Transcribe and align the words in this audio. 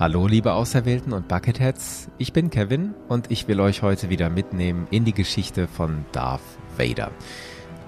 Hallo 0.00 0.28
liebe 0.28 0.52
Auserwählten 0.52 1.12
und 1.12 1.26
Bucketheads, 1.26 2.08
ich 2.18 2.32
bin 2.32 2.50
Kevin 2.50 2.94
und 3.08 3.32
ich 3.32 3.48
will 3.48 3.58
euch 3.58 3.82
heute 3.82 4.08
wieder 4.10 4.30
mitnehmen 4.30 4.86
in 4.92 5.04
die 5.04 5.12
Geschichte 5.12 5.66
von 5.66 6.04
Darth 6.12 6.40
Vader. 6.76 7.10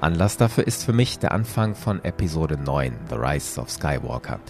Anlass 0.01 0.37
dafür 0.37 0.67
ist 0.67 0.85
für 0.85 0.93
mich 0.93 1.21
der 1.21 1.31
Anfang 1.31 1.77
von 1.77 2.03
Episode 2.03 2.57
9, 2.57 2.93
The 3.11 3.15
Rise 3.15 3.61
of 3.61 3.71
Skywalker. 3.71 4.41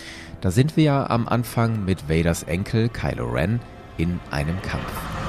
Da 0.40 0.50
sind 0.50 0.78
wir 0.78 0.84
ja 0.84 1.10
am 1.10 1.28
Anfang 1.28 1.84
mit 1.84 2.08
Vaders 2.08 2.44
Enkel 2.44 2.88
Kylo 2.88 3.26
Ren 3.26 3.60
in 3.98 4.20
einem 4.30 4.62
Kampf. 4.62 5.19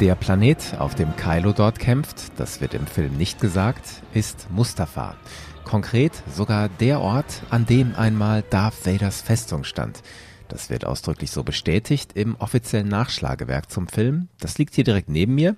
Der 0.00 0.14
Planet, 0.14 0.76
auf 0.78 0.94
dem 0.94 1.16
Kylo 1.16 1.52
dort 1.52 1.80
kämpft, 1.80 2.38
das 2.38 2.60
wird 2.60 2.72
im 2.72 2.86
Film 2.86 3.16
nicht 3.16 3.40
gesagt, 3.40 4.04
ist 4.14 4.46
Mustafa. 4.48 5.16
Konkret 5.64 6.12
sogar 6.32 6.68
der 6.68 7.00
Ort, 7.00 7.42
an 7.50 7.66
dem 7.66 7.96
einmal 7.96 8.42
Darth 8.42 8.86
Vaders 8.86 9.20
Festung 9.20 9.64
stand. 9.64 10.04
Das 10.46 10.70
wird 10.70 10.84
ausdrücklich 10.84 11.32
so 11.32 11.42
bestätigt 11.42 12.12
im 12.14 12.36
offiziellen 12.36 12.86
Nachschlagewerk 12.86 13.72
zum 13.72 13.88
Film. 13.88 14.28
Das 14.38 14.56
liegt 14.56 14.76
hier 14.76 14.84
direkt 14.84 15.08
neben 15.08 15.34
mir, 15.34 15.56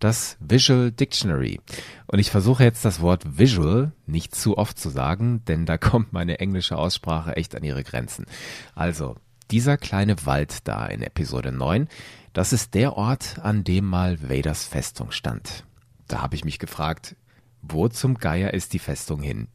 das 0.00 0.38
Visual 0.40 0.90
Dictionary. 0.90 1.60
Und 2.06 2.18
ich 2.18 2.30
versuche 2.30 2.64
jetzt 2.64 2.86
das 2.86 3.02
Wort 3.02 3.38
Visual 3.38 3.92
nicht 4.06 4.34
zu 4.34 4.56
oft 4.56 4.78
zu 4.78 4.88
sagen, 4.88 5.42
denn 5.48 5.66
da 5.66 5.76
kommt 5.76 6.14
meine 6.14 6.40
englische 6.40 6.78
Aussprache 6.78 7.36
echt 7.36 7.54
an 7.54 7.62
ihre 7.62 7.84
Grenzen. 7.84 8.24
Also, 8.74 9.16
dieser 9.52 9.76
kleine 9.76 10.26
Wald 10.26 10.66
da 10.66 10.86
in 10.86 11.02
Episode 11.02 11.52
9 11.52 11.88
das 12.32 12.54
ist 12.54 12.72
der 12.72 12.96
Ort, 12.96 13.40
an 13.42 13.62
dem 13.62 13.84
mal 13.84 14.18
Vaders 14.30 14.64
Festung 14.64 15.10
stand. 15.10 15.64
Da 16.08 16.22
habe 16.22 16.34
ich 16.34 16.46
mich 16.46 16.58
gefragt, 16.58 17.14
wo 17.60 17.88
zum 17.88 18.16
Geier 18.16 18.54
ist 18.54 18.72
die 18.72 18.78
Festung 18.78 19.20
hin? 19.20 19.48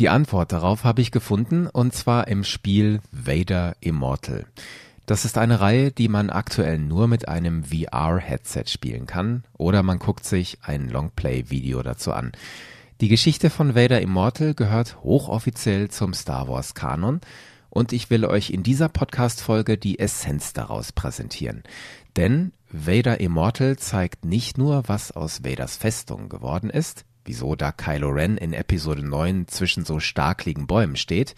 Die 0.00 0.08
Antwort 0.08 0.52
darauf 0.52 0.82
habe 0.82 1.00
ich 1.00 1.12
gefunden, 1.12 1.68
und 1.68 1.94
zwar 1.94 2.26
im 2.26 2.42
Spiel 2.42 3.00
Vader 3.12 3.76
Immortal. 3.80 4.46
Das 5.06 5.24
ist 5.24 5.38
eine 5.38 5.60
Reihe, 5.60 5.92
die 5.92 6.08
man 6.08 6.30
aktuell 6.30 6.78
nur 6.78 7.06
mit 7.06 7.28
einem 7.28 7.64
VR-Headset 7.64 8.64
spielen 8.66 9.06
kann, 9.06 9.44
oder 9.56 9.84
man 9.84 10.00
guckt 10.00 10.24
sich 10.24 10.58
ein 10.62 10.88
Longplay-Video 10.88 11.82
dazu 11.82 12.12
an. 12.12 12.32
Die 13.00 13.08
Geschichte 13.08 13.50
von 13.50 13.76
Vader 13.76 14.00
Immortal 14.00 14.54
gehört 14.54 14.98
hochoffiziell 15.04 15.88
zum 15.88 16.12
Star 16.12 16.48
Wars 16.48 16.74
Kanon 16.74 17.20
und 17.70 17.92
ich 17.92 18.10
will 18.10 18.24
euch 18.24 18.50
in 18.50 18.62
dieser 18.62 18.88
Podcast-Folge 18.88 19.78
die 19.78 19.98
Essenz 19.98 20.52
daraus 20.52 20.92
präsentieren. 20.92 21.62
Denn 22.16 22.52
Vader 22.70 23.20
Immortal 23.20 23.76
zeigt 23.76 24.24
nicht 24.24 24.58
nur, 24.58 24.84
was 24.86 25.12
aus 25.12 25.44
Vaders 25.44 25.76
Festung 25.76 26.28
geworden 26.28 26.70
ist, 26.70 27.04
wieso 27.24 27.54
da 27.54 27.72
Kylo 27.72 28.08
Ren 28.08 28.38
in 28.38 28.52
Episode 28.52 29.06
9 29.06 29.48
zwischen 29.48 29.84
so 29.84 30.00
starkligen 30.00 30.66
Bäumen 30.66 30.96
steht. 30.96 31.34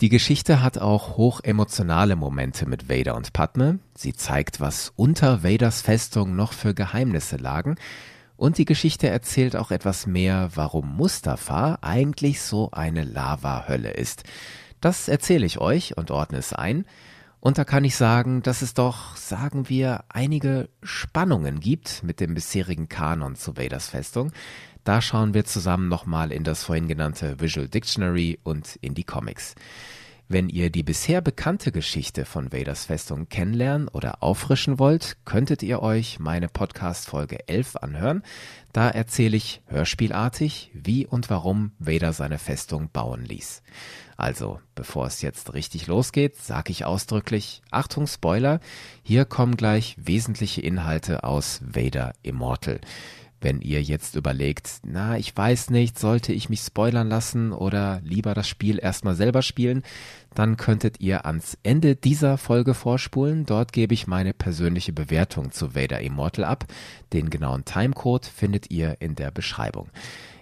Die 0.00 0.08
Geschichte 0.08 0.62
hat 0.62 0.78
auch 0.78 1.16
hochemotionale 1.16 2.16
Momente 2.16 2.68
mit 2.68 2.88
Vader 2.88 3.14
und 3.14 3.32
Padme. 3.32 3.78
Sie 3.94 4.14
zeigt, 4.14 4.60
was 4.60 4.92
unter 4.96 5.42
Vaders 5.42 5.80
Festung 5.80 6.36
noch 6.36 6.52
für 6.52 6.74
Geheimnisse 6.74 7.36
lagen. 7.36 7.76
Und 8.36 8.58
die 8.58 8.64
Geschichte 8.64 9.08
erzählt 9.08 9.56
auch 9.56 9.72
etwas 9.72 10.06
mehr, 10.06 10.50
warum 10.54 10.96
Mustafa 10.96 11.78
eigentlich 11.82 12.40
so 12.40 12.70
eine 12.70 13.02
Lava-Hölle 13.02 13.90
ist. 13.90 14.22
Das 14.80 15.08
erzähle 15.08 15.46
ich 15.46 15.58
euch 15.58 15.96
und 15.96 16.10
ordne 16.10 16.38
es 16.38 16.52
ein. 16.52 16.84
Und 17.40 17.56
da 17.56 17.64
kann 17.64 17.84
ich 17.84 17.94
sagen, 17.94 18.42
dass 18.42 18.62
es 18.62 18.74
doch, 18.74 19.16
sagen 19.16 19.68
wir, 19.68 20.04
einige 20.08 20.68
Spannungen 20.82 21.60
gibt 21.60 22.02
mit 22.02 22.20
dem 22.20 22.34
bisherigen 22.34 22.88
Kanon 22.88 23.36
zu 23.36 23.56
Vaders 23.56 23.88
Festung. 23.88 24.32
Da 24.82 25.00
schauen 25.00 25.34
wir 25.34 25.44
zusammen 25.44 25.88
nochmal 25.88 26.32
in 26.32 26.44
das 26.44 26.64
vorhin 26.64 26.88
genannte 26.88 27.40
Visual 27.40 27.68
Dictionary 27.68 28.40
und 28.42 28.76
in 28.76 28.94
die 28.94 29.04
Comics. 29.04 29.54
Wenn 30.30 30.50
ihr 30.50 30.68
die 30.68 30.82
bisher 30.82 31.22
bekannte 31.22 31.72
Geschichte 31.72 32.26
von 32.26 32.52
Vaders 32.52 32.84
Festung 32.84 33.30
kennenlernen 33.30 33.88
oder 33.88 34.22
auffrischen 34.22 34.78
wollt, 34.78 35.16
könntet 35.24 35.62
ihr 35.62 35.80
euch 35.80 36.18
meine 36.18 36.48
Podcast 36.48 37.08
Folge 37.08 37.48
11 37.48 37.76
anhören. 37.76 38.22
Da 38.74 38.90
erzähle 38.90 39.38
ich 39.38 39.62
hörspielartig, 39.68 40.70
wie 40.74 41.06
und 41.06 41.30
warum 41.30 41.72
Vader 41.78 42.12
seine 42.12 42.38
Festung 42.38 42.90
bauen 42.92 43.24
ließ. 43.24 43.62
Also, 44.18 44.58
bevor 44.74 45.06
es 45.06 45.22
jetzt 45.22 45.54
richtig 45.54 45.86
losgeht, 45.86 46.36
sage 46.36 46.72
ich 46.72 46.84
ausdrücklich, 46.84 47.62
Achtung 47.70 48.08
Spoiler, 48.08 48.58
hier 49.04 49.24
kommen 49.24 49.56
gleich 49.56 49.96
wesentliche 49.96 50.60
Inhalte 50.60 51.22
aus 51.22 51.60
Vader 51.64 52.12
Immortal. 52.24 52.80
Wenn 53.40 53.60
ihr 53.60 53.80
jetzt 53.80 54.16
überlegt, 54.16 54.80
na, 54.82 55.16
ich 55.16 55.36
weiß 55.36 55.70
nicht, 55.70 56.00
sollte 56.00 56.32
ich 56.32 56.48
mich 56.48 56.62
spoilern 56.62 57.08
lassen 57.08 57.52
oder 57.52 58.00
lieber 58.02 58.34
das 58.34 58.48
Spiel 58.48 58.80
erstmal 58.82 59.14
selber 59.14 59.40
spielen, 59.42 59.84
dann 60.34 60.56
könntet 60.56 60.98
ihr 60.98 61.24
ans 61.24 61.56
Ende 61.62 61.94
dieser 61.94 62.38
Folge 62.38 62.74
vorspulen. 62.74 63.46
Dort 63.46 63.72
gebe 63.72 63.94
ich 63.94 64.08
meine 64.08 64.34
persönliche 64.34 64.92
Bewertung 64.92 65.52
zu 65.52 65.76
Vader 65.76 66.00
Immortal 66.00 66.44
ab. 66.44 66.64
Den 67.12 67.30
genauen 67.30 67.64
Timecode 67.64 68.26
findet 68.26 68.72
ihr 68.72 68.96
in 68.98 69.14
der 69.14 69.30
Beschreibung. 69.30 69.90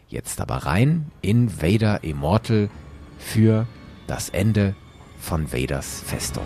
Jetzt 0.08 0.40
aber 0.40 0.56
rein 0.64 1.10
in 1.20 1.60
Vader 1.60 2.02
Immortal 2.02 2.70
für 3.18 3.66
das 4.06 4.28
Ende 4.28 4.74
von 5.18 5.52
Vaders 5.52 6.02
Festung. 6.04 6.44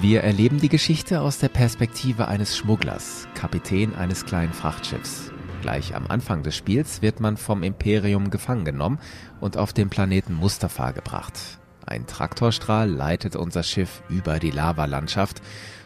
Wir 0.00 0.22
erleben 0.22 0.60
die 0.60 0.68
Geschichte 0.68 1.20
aus 1.20 1.38
der 1.38 1.48
Perspektive 1.48 2.26
eines 2.28 2.56
Schmugglers, 2.56 3.28
Kapitän 3.34 3.94
eines 3.94 4.26
kleinen 4.26 4.52
Frachtschiffs. 4.52 5.30
Gleich 5.62 5.94
am 5.94 6.08
Anfang 6.08 6.42
des 6.42 6.56
Spiels 6.56 7.00
wird 7.00 7.20
man 7.20 7.38
vom 7.38 7.62
Imperium 7.62 8.28
gefangen 8.28 8.66
genommen 8.66 8.98
und 9.40 9.56
auf 9.56 9.72
den 9.72 9.88
Planeten 9.88 10.34
Mustafa 10.34 10.90
gebracht. 10.90 11.58
Ein 11.86 12.06
Traktorstrahl 12.06 12.90
leitet 12.90 13.34
unser 13.34 13.62
Schiff 13.62 14.02
über 14.08 14.38
die 14.38 14.50
Lavalandschaft. 14.50 15.40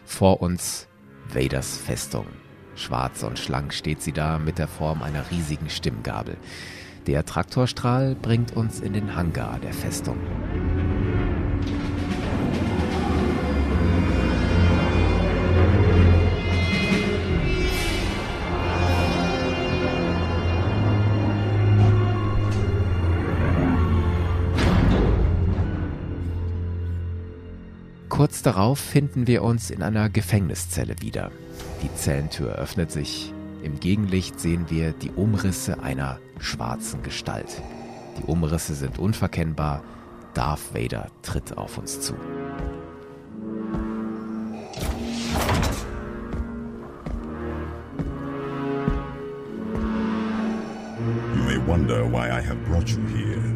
Vor 0.05 0.43
uns 0.43 0.88
Vaders 1.29 1.77
Festung. 1.77 2.27
Schwarz 2.75 3.23
und 3.23 3.39
schlank 3.39 3.75
steht 3.75 4.01
sie 4.01 4.13
da 4.13 4.39
mit 4.39 4.59
der 4.59 4.69
Form 4.69 5.03
einer 5.03 5.31
riesigen 5.31 5.69
Stimmgabel. 5.69 6.37
Der 7.07 7.25
Traktorstrahl 7.27 8.15
bringt 8.15 8.57
uns 8.57 8.81
in 8.81 8.95
den 8.95 9.15
Hangar 9.15 9.59
der 9.59 9.73
Festung. 9.73 10.19
Kurz 28.29 28.43
darauf 28.43 28.79
finden 28.79 29.27
wir 29.27 29.43
uns 29.43 29.71
in 29.71 29.83
einer 29.83 30.11
Gefängniszelle 30.11 31.01
wieder. 31.01 31.31
Die 31.83 31.89
Zellentür 31.95 32.57
öffnet 32.57 32.93
sich. 32.93 33.33
Im 33.63 33.81
Gegenlicht 33.81 34.39
sehen 34.39 34.67
wir 34.69 34.93
die 34.93 35.11
Umrisse 35.13 35.83
einer 35.83 36.19
schwarzen 36.39 37.03
Gestalt. 37.03 37.63
Die 38.19 38.25
Umrisse 38.25 38.75
sind 38.75 38.99
unverkennbar. 38.99 39.83
Darth 40.35 40.75
Vader 40.75 41.11
tritt 41.23 41.57
auf 41.57 41.79
uns 41.79 42.03
zu. 42.03 42.13
You 51.35 51.43
may 51.45 51.67
wonder 51.67 52.05
why 52.05 52.29
I 52.29 52.43
have 52.43 52.59
brought 52.67 52.91
you 52.91 53.01
here. 53.07 53.48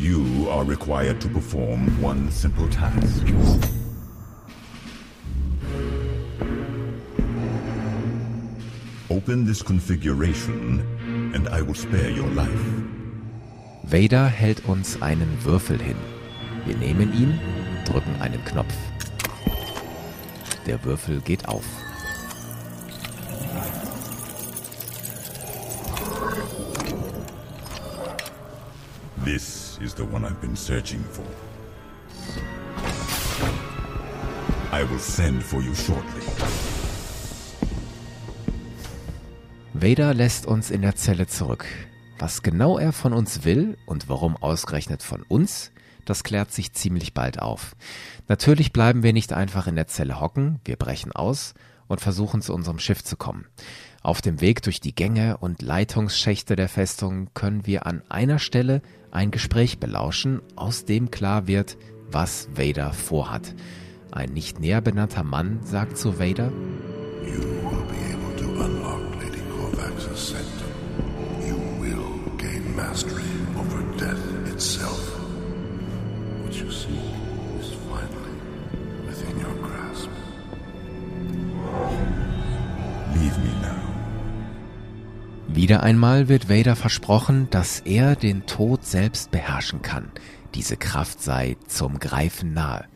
You 0.00 0.48
are 0.48 0.64
required 0.64 1.20
to 1.20 1.28
perform 1.28 2.00
one 2.00 2.30
simple 2.30 2.66
task. 2.70 3.26
Open 9.10 9.44
this 9.44 9.62
configuration 9.62 10.80
and 11.34 11.50
I 11.50 11.60
will 11.60 11.74
spare 11.74 12.08
your 12.08 12.28
life. 12.28 12.64
Vader 13.82 14.24
hält 14.26 14.64
uns 14.64 15.02
einen 15.02 15.36
Würfel 15.44 15.78
hin. 15.78 15.96
Wir 16.64 16.78
nehmen 16.78 17.12
ihn, 17.12 17.38
drücken 17.84 18.22
einen 18.22 18.42
Knopf. 18.46 18.74
Der 20.66 20.82
Würfel 20.82 21.20
geht 21.20 21.46
auf. 21.46 21.66
This 29.26 29.59
is 29.80 29.94
the 29.94 30.02
one 30.02 30.24
I've 30.24 30.40
been 30.40 30.56
searching 30.56 31.02
for. 31.10 31.24
I 34.72 34.84
will 34.84 34.98
send 34.98 35.42
for 35.42 35.60
you 35.60 35.74
shortly. 35.74 36.22
Vader 39.72 40.12
lässt 40.14 40.46
uns 40.46 40.70
in 40.70 40.82
der 40.82 40.96
Zelle 40.96 41.26
zurück. 41.26 41.64
Was 42.18 42.42
genau 42.42 42.78
er 42.78 42.92
von 42.92 43.14
uns 43.14 43.44
will 43.44 43.78
und 43.86 44.08
warum 44.10 44.36
ausgerechnet 44.36 45.02
von 45.02 45.22
uns, 45.22 45.72
das 46.04 46.22
klärt 46.22 46.52
sich 46.52 46.74
ziemlich 46.74 47.14
bald 47.14 47.40
auf. 47.40 47.74
Natürlich 48.28 48.72
bleiben 48.72 49.02
wir 49.02 49.14
nicht 49.14 49.32
einfach 49.32 49.66
in 49.66 49.76
der 49.76 49.86
Zelle 49.86 50.20
hocken, 50.20 50.60
wir 50.64 50.76
brechen 50.76 51.12
aus 51.12 51.54
und 51.88 52.00
versuchen 52.00 52.42
zu 52.42 52.52
unserem 52.52 52.78
Schiff 52.78 53.02
zu 53.02 53.16
kommen. 53.16 53.46
Auf 54.02 54.20
dem 54.20 54.40
Weg 54.40 54.62
durch 54.62 54.80
die 54.80 54.94
Gänge 54.94 55.38
und 55.38 55.62
Leitungsschächte 55.62 56.56
der 56.56 56.68
Festung 56.68 57.30
können 57.32 57.66
wir 57.66 57.86
an 57.86 58.02
einer 58.08 58.38
Stelle 58.38 58.82
ein 59.10 59.30
Gespräch 59.30 59.78
belauschen, 59.78 60.40
aus 60.56 60.84
dem 60.84 61.10
klar 61.10 61.46
wird, 61.46 61.76
was 62.10 62.48
Vader 62.54 62.92
vorhat. 62.92 63.54
Ein 64.10 64.32
nicht 64.32 64.60
näher 64.60 64.80
benannter 64.80 65.22
Mann 65.22 65.60
sagt 65.62 65.96
zu 65.96 66.18
Vader, 66.18 66.50
You 67.24 67.40
will 67.40 67.84
be 67.86 68.00
able 68.12 68.36
to 68.36 68.64
unlock 68.64 69.00
Lady 69.22 69.42
Korvax's 69.50 70.28
septum. 70.28 70.68
You 71.46 71.56
will 71.80 72.36
gain 72.38 72.74
mastery 72.74 73.29
Wieder 85.70 85.84
einmal 85.84 86.28
wird 86.28 86.48
Vader 86.48 86.74
versprochen, 86.74 87.46
dass 87.50 87.78
er 87.78 88.16
den 88.16 88.44
Tod 88.44 88.84
selbst 88.84 89.30
beherrschen 89.30 89.82
kann. 89.82 90.10
Diese 90.56 90.76
Kraft 90.76 91.22
sei 91.22 91.58
zum 91.68 92.00
Greifen 92.00 92.52
nahe. 92.54 92.86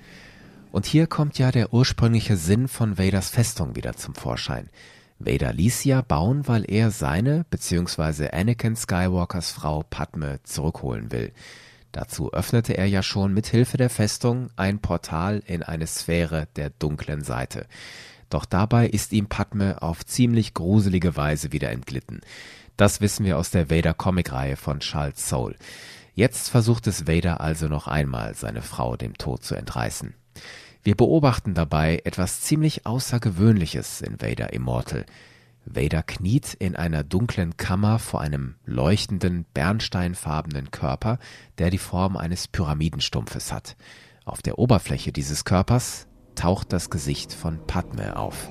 Und 0.73 0.85
hier 0.85 1.07
kommt 1.07 1.39
ja 1.39 1.53
der 1.53 1.73
ursprüngliche 1.73 2.37
Sinn 2.37 2.67
von 2.67 2.99
Vaders 2.99 3.29
Festung 3.29 3.77
wieder 3.77 3.95
zum 3.95 4.17
Vorschein. 4.17 4.71
Vader 5.21 5.53
ließ 5.53 5.83
sie 5.83 5.91
ja 5.91 6.01
bauen, 6.01 6.49
weil 6.49 6.65
er 6.69 6.91
seine 6.91 7.47
bzw. 7.49 8.31
Anakin 8.31 8.75
Skywalkers 8.75 9.53
Frau 9.53 9.85
Padme 9.89 10.41
zurückholen 10.43 11.13
will. 11.13 11.31
Dazu 11.93 12.33
öffnete 12.33 12.77
er 12.77 12.87
ja 12.87 13.05
schon 13.05 13.33
mit 13.33 13.47
Hilfe 13.47 13.77
der 13.77 13.89
Festung 13.89 14.51
ein 14.57 14.81
Portal 14.81 15.45
in 15.47 15.63
eine 15.63 15.87
Sphäre 15.87 16.49
der 16.57 16.71
dunklen 16.71 17.23
Seite. 17.23 17.69
Doch 18.31 18.45
dabei 18.45 18.87
ist 18.89 19.13
ihm 19.13 19.27
Padme 19.27 19.83
auf 19.83 20.05
ziemlich 20.05 20.55
gruselige 20.55 21.17
Weise 21.17 21.53
wieder 21.53 21.71
entglitten. 21.71 22.21
Das 22.77 23.01
wissen 23.01 23.25
wir 23.25 23.39
aus 23.39 23.51
der 23.51 23.71
Vader-Comic-Reihe 23.71 24.57
von 24.57 24.81
Charles 24.81 25.29
Soule. 25.29 25.57
Jetzt 26.15 26.49
versucht 26.49 26.87
es 26.87 27.07
Vader 27.07 27.41
also 27.41 27.69
noch 27.69 27.89
einmal, 27.89 28.35
seine 28.35 28.63
Frau 28.63 28.97
dem 28.97 29.19
Tod 29.19 29.45
zu 29.45 29.55
entreißen. 29.55 30.15
Wir 30.83 30.97
beobachten 30.97 31.55
dabei 31.55 32.03
etwas 32.05 32.41
ziemlich 32.43 32.87
Außergewöhnliches 32.87 34.01
in 34.01 34.21
Vader 34.21 34.53
Immortal. 34.53 35.07
Vader 35.65 36.03
kniet 36.03 36.55
in 36.55 36.77
einer 36.77 37.03
dunklen 37.05 37.57
Kammer 37.57 37.99
vor 37.99 38.21
einem 38.21 38.57
leuchtenden, 38.67 39.47
bernsteinfarbenen 39.55 40.71
Körper, 40.71 41.19
der 41.59 41.71
die 41.71 41.79
Form 41.79 42.17
eines 42.17 42.49
Pyramidenstumpfes 42.49 43.51
hat. 43.51 43.77
Auf 44.25 44.43
der 44.43 44.59
Oberfläche 44.59 45.11
dieses 45.11 45.45
Körpers 45.45 46.07
taucht 46.35 46.73
das 46.73 46.91
Gesicht 46.91 47.33
von 47.33 47.59
Padme 47.67 48.17
auf. 48.17 48.49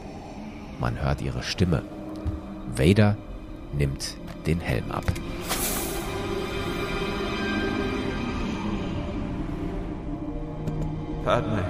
Man 0.80 1.02
hört 1.02 1.22
ihre 1.22 1.44
Stimme. 1.44 1.84
Vader 2.76 3.18
nimmt 3.78 4.18
den 4.46 4.60
Helm 4.60 4.92
ab. 4.92 5.06
Padme. 11.24 11.64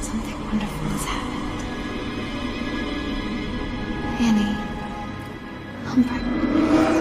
Something 0.00 0.34
wonderful 0.50 0.88
has 0.92 1.06
happened. 1.06 1.64
Annie. 4.20 4.56
Humbert. 5.90 6.99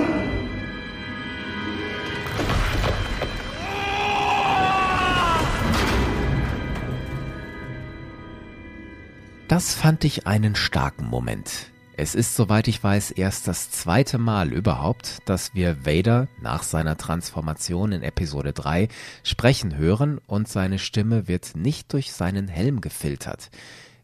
Das 9.49 9.73
fand 9.73 10.03
ich 10.05 10.27
einen 10.27 10.53
starken 10.53 11.07
Moment. 11.07 11.71
Es 11.97 12.13
ist, 12.13 12.35
soweit 12.35 12.67
ich 12.67 12.83
weiß, 12.83 13.09
erst 13.09 13.47
das 13.47 13.71
zweite 13.71 14.19
Mal 14.19 14.53
überhaupt, 14.53 15.17
dass 15.25 15.55
wir 15.55 15.87
Vader 15.87 16.27
nach 16.39 16.61
seiner 16.61 16.97
Transformation 16.97 17.91
in 17.91 18.03
Episode 18.03 18.53
3 18.53 18.89
sprechen 19.23 19.75
hören 19.75 20.19
und 20.27 20.47
seine 20.47 20.77
Stimme 20.77 21.27
wird 21.27 21.55
nicht 21.55 21.91
durch 21.93 22.11
seinen 22.11 22.47
Helm 22.47 22.79
gefiltert. 22.79 23.49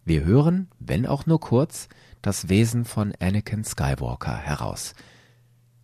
Wir 0.04 0.24
hören, 0.24 0.68
wenn 0.80 1.06
auch 1.06 1.28
nur 1.28 1.40
kurz, 1.40 1.90
das 2.24 2.50
Wesen 2.50 2.84
von 2.84 3.14
Anakin 3.20 3.64
Skywalker 3.64 4.36
heraus. 4.36 4.96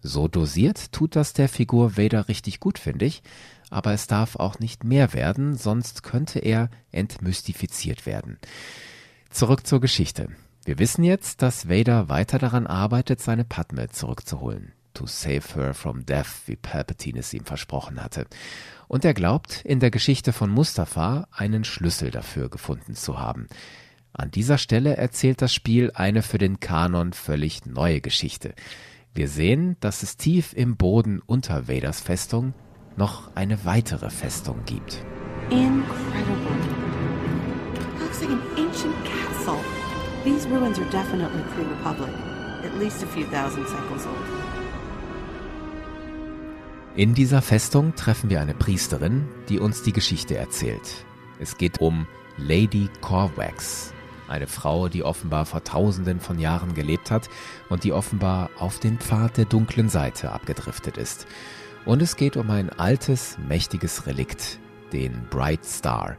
So 0.01 0.27
dosiert 0.27 0.91
tut 0.91 1.15
das 1.15 1.33
der 1.33 1.47
Figur 1.47 1.97
Vader 1.97 2.27
richtig 2.29 2.61
gut, 2.61 2.79
finde 2.79 3.05
ich, 3.05 3.21
aber 3.69 3.93
es 3.93 4.07
darf 4.07 4.37
auch 4.37 4.57
nicht 4.57 4.83
mehr 4.83 5.13
werden, 5.13 5.55
sonst 5.55 6.01
könnte 6.01 6.39
er 6.39 6.71
entmystifiziert 6.91 8.07
werden. 8.07 8.39
Zurück 9.31 9.65
zur 9.65 9.79
Geschichte. 9.79 10.27
Wir 10.65 10.77
wissen 10.77 11.03
jetzt, 11.03 11.41
dass 11.41 11.69
Vader 11.69 12.09
weiter 12.09 12.37
daran 12.37 12.67
arbeitet, 12.67 13.21
seine 13.21 13.45
Padme 13.45 13.89
zurückzuholen. 13.89 14.73
To 14.93 15.07
save 15.07 15.55
her 15.55 15.73
from 15.73 16.05
death, 16.05 16.41
wie 16.47 16.57
Palpatine 16.57 17.19
es 17.19 17.33
ihm 17.33 17.45
versprochen 17.45 18.03
hatte. 18.03 18.27
Und 18.89 19.05
er 19.05 19.13
glaubt, 19.13 19.61
in 19.63 19.79
der 19.79 19.89
Geschichte 19.89 20.33
von 20.33 20.49
Mustafa 20.49 21.27
einen 21.31 21.63
Schlüssel 21.63 22.11
dafür 22.11 22.49
gefunden 22.49 22.93
zu 22.93 23.19
haben. 23.19 23.47
An 24.11 24.31
dieser 24.31 24.57
Stelle 24.57 24.97
erzählt 24.97 25.41
das 25.41 25.53
Spiel 25.53 25.91
eine 25.93 26.23
für 26.23 26.37
den 26.37 26.59
Kanon 26.59 27.13
völlig 27.13 27.65
neue 27.65 28.01
Geschichte. 28.01 28.53
Wir 29.13 29.29
sehen, 29.29 29.77
dass 29.79 30.03
es 30.03 30.17
tief 30.17 30.51
im 30.53 30.75
Boden 30.75 31.21
unter 31.25 31.69
Vaders 31.69 32.01
Festung 32.01 32.53
noch 32.97 33.33
eine 33.35 33.63
weitere 33.63 34.09
Festung 34.09 34.65
gibt. 34.65 35.05
Incredible. 35.49 36.40
These 40.23 40.47
ruins 40.50 40.77
are 40.77 40.89
definitely 40.91 41.41
pre-Republic. 41.56 42.13
At 42.63 42.77
least 42.79 43.01
a 43.01 43.07
few 43.07 43.25
thousand 43.25 43.65
cycles 43.68 44.06
old. 44.06 44.18
In 46.95 47.15
dieser 47.15 47.41
Festung 47.41 47.95
treffen 47.95 48.29
wir 48.29 48.39
eine 48.39 48.53
Priesterin, 48.53 49.27
die 49.50 49.57
uns 49.59 49.81
die 49.81 49.94
Geschichte 49.94 50.38
erzählt. 50.38 51.06
Es 51.39 51.57
geht 51.57 51.81
um 51.81 52.06
Lady 52.38 52.88
Corvax, 53.01 53.93
eine 54.27 54.45
Frau, 54.45 54.89
die 54.89 55.01
offenbar 55.01 55.48
vor 55.48 55.63
tausenden 55.63 56.19
von 56.19 56.38
Jahren 56.38 56.75
gelebt 56.75 57.10
hat 57.10 57.27
und 57.69 57.84
die 57.84 57.91
offenbar 57.91 58.51
auf 58.60 58.77
den 58.77 59.00
Pfad 59.00 59.38
der 59.38 59.45
dunklen 59.45 59.89
Seite 59.89 60.31
abgedriftet 60.31 60.98
ist. 60.98 61.25
Und 61.86 62.00
es 62.00 62.15
geht 62.15 62.38
um 62.38 62.51
ein 62.51 62.69
altes, 62.69 63.39
mächtiges 63.48 64.05
Relikt, 64.05 64.60
den 64.93 65.25
Bright 65.31 65.65
Star. 65.65 66.15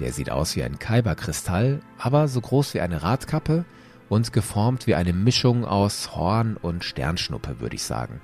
Der 0.00 0.12
sieht 0.12 0.30
aus 0.30 0.56
wie 0.56 0.62
ein 0.62 0.78
Kyberkristall, 0.78 1.80
aber 1.98 2.28
so 2.28 2.40
groß 2.40 2.74
wie 2.74 2.80
eine 2.80 3.02
Radkappe 3.02 3.64
und 4.08 4.32
geformt 4.32 4.86
wie 4.86 4.94
eine 4.94 5.12
Mischung 5.12 5.64
aus 5.64 6.14
Horn 6.16 6.56
und 6.56 6.84
Sternschnuppe, 6.84 7.60
würde 7.60 7.76
ich 7.76 7.84
sagen. 7.84 8.20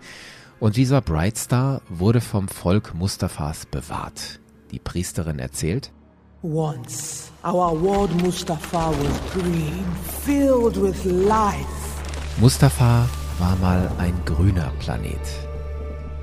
Und 0.58 0.76
dieser 0.76 1.00
Bright 1.00 1.38
Star 1.38 1.80
wurde 1.88 2.20
vom 2.20 2.48
Volk 2.48 2.94
Mustafas 2.94 3.66
bewahrt. 3.66 4.40
Die 4.72 4.78
Priesterin 4.78 5.38
erzählt, 5.38 5.90
Once, 6.42 7.30
our 7.44 7.78
world 7.78 8.10
Mustafa 8.22 8.90
was 8.90 9.32
green, 9.32 9.84
filled 10.24 10.80
with 10.80 11.04
life. 11.04 11.66
Mustafa 12.38 13.06
war 13.38 13.56
mal 13.56 13.90
ein 13.98 14.14
grüner 14.24 14.72
Planet. 14.78 15.20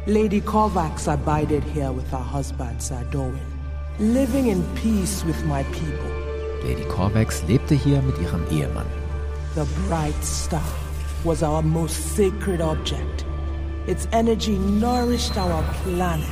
Lady 0.07 0.41
Kovacs 0.41 1.07
abided 1.07 1.63
here 1.73 1.91
with 1.95 2.09
her 2.11 2.23
husband, 2.33 2.81
Sir 2.81 3.03
Dowen, 3.11 3.39
living 3.99 4.47
in 4.47 4.63
peace 4.75 5.23
with 5.25 5.43
my 5.45 5.63
people. 5.63 6.11
Lady 6.63 6.83
Corvax 6.85 7.43
lebte 7.47 7.75
hier 7.75 8.01
mit 8.01 8.17
ihrem 8.19 8.45
Ehemann. 8.51 8.85
The 9.55 9.65
bright 9.87 10.23
star 10.23 10.61
was 11.23 11.41
our 11.41 11.63
most 11.63 12.15
sacred 12.15 12.61
object. 12.61 13.25
Its 13.87 14.07
energy 14.11 14.57
nourished 14.57 15.37
our 15.37 15.63
planet. 15.83 16.27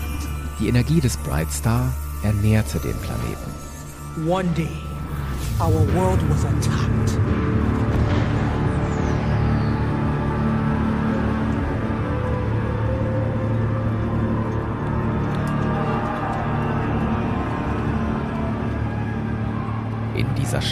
Die 0.60 0.68
Energie 0.68 1.02
des 1.02 1.18
Bright 1.24 1.52
Star 1.52 1.92
ernährte 2.24 2.80
den 2.80 2.98
Planeten. 3.00 3.52
One 4.30 4.54
day, 4.54 4.78
our 5.60 5.86
world 5.96 6.22
was 6.30 6.44
attacked. 6.44 7.25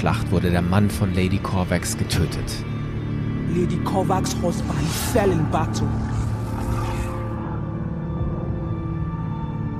Schlacht 0.03 0.29
wurde 0.31 0.51
der 0.51 0.61
Mann 0.61 0.89
von 0.89 1.13
Lady 1.15 1.37
Corvax 1.37 1.97
getötet. 1.97 2.65
Lady 3.55 3.77
Kovacs' 3.85 4.35
husband 4.41 4.85
fell 5.13 5.31
in 5.31 5.49
battle. 5.49 5.87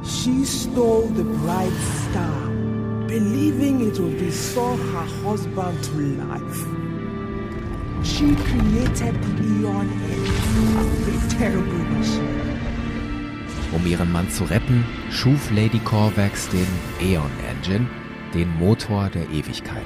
She 0.01 0.45
stole 0.45 1.09
the 1.13 1.23
bright 1.23 1.73
star, 2.09 2.49
believing 3.05 3.89
it 3.89 3.99
would 3.99 4.21
restore 4.21 4.77
her 4.77 5.05
husband 5.25 5.77
to 5.83 5.97
life. 6.23 6.65
She 8.01 8.33
created 8.33 9.15
the 9.21 9.43
Eon 9.59 9.89
Edge, 10.09 10.31
a 11.09 11.37
terrible 11.37 11.83
machine. 11.97 12.29
Um 13.73 13.85
ihren 13.85 14.09
Mann 14.13 14.29
zu 14.29 14.45
retten, 14.45 14.85
schuf 15.11 15.51
Lady 15.51 15.79
Corvax 15.79 16.47
den 16.47 16.67
Aeon 17.01 17.29
Engine, 17.45 17.89
den 18.33 18.57
Motor 18.57 19.09
der 19.09 19.29
Ewigkeit. 19.29 19.85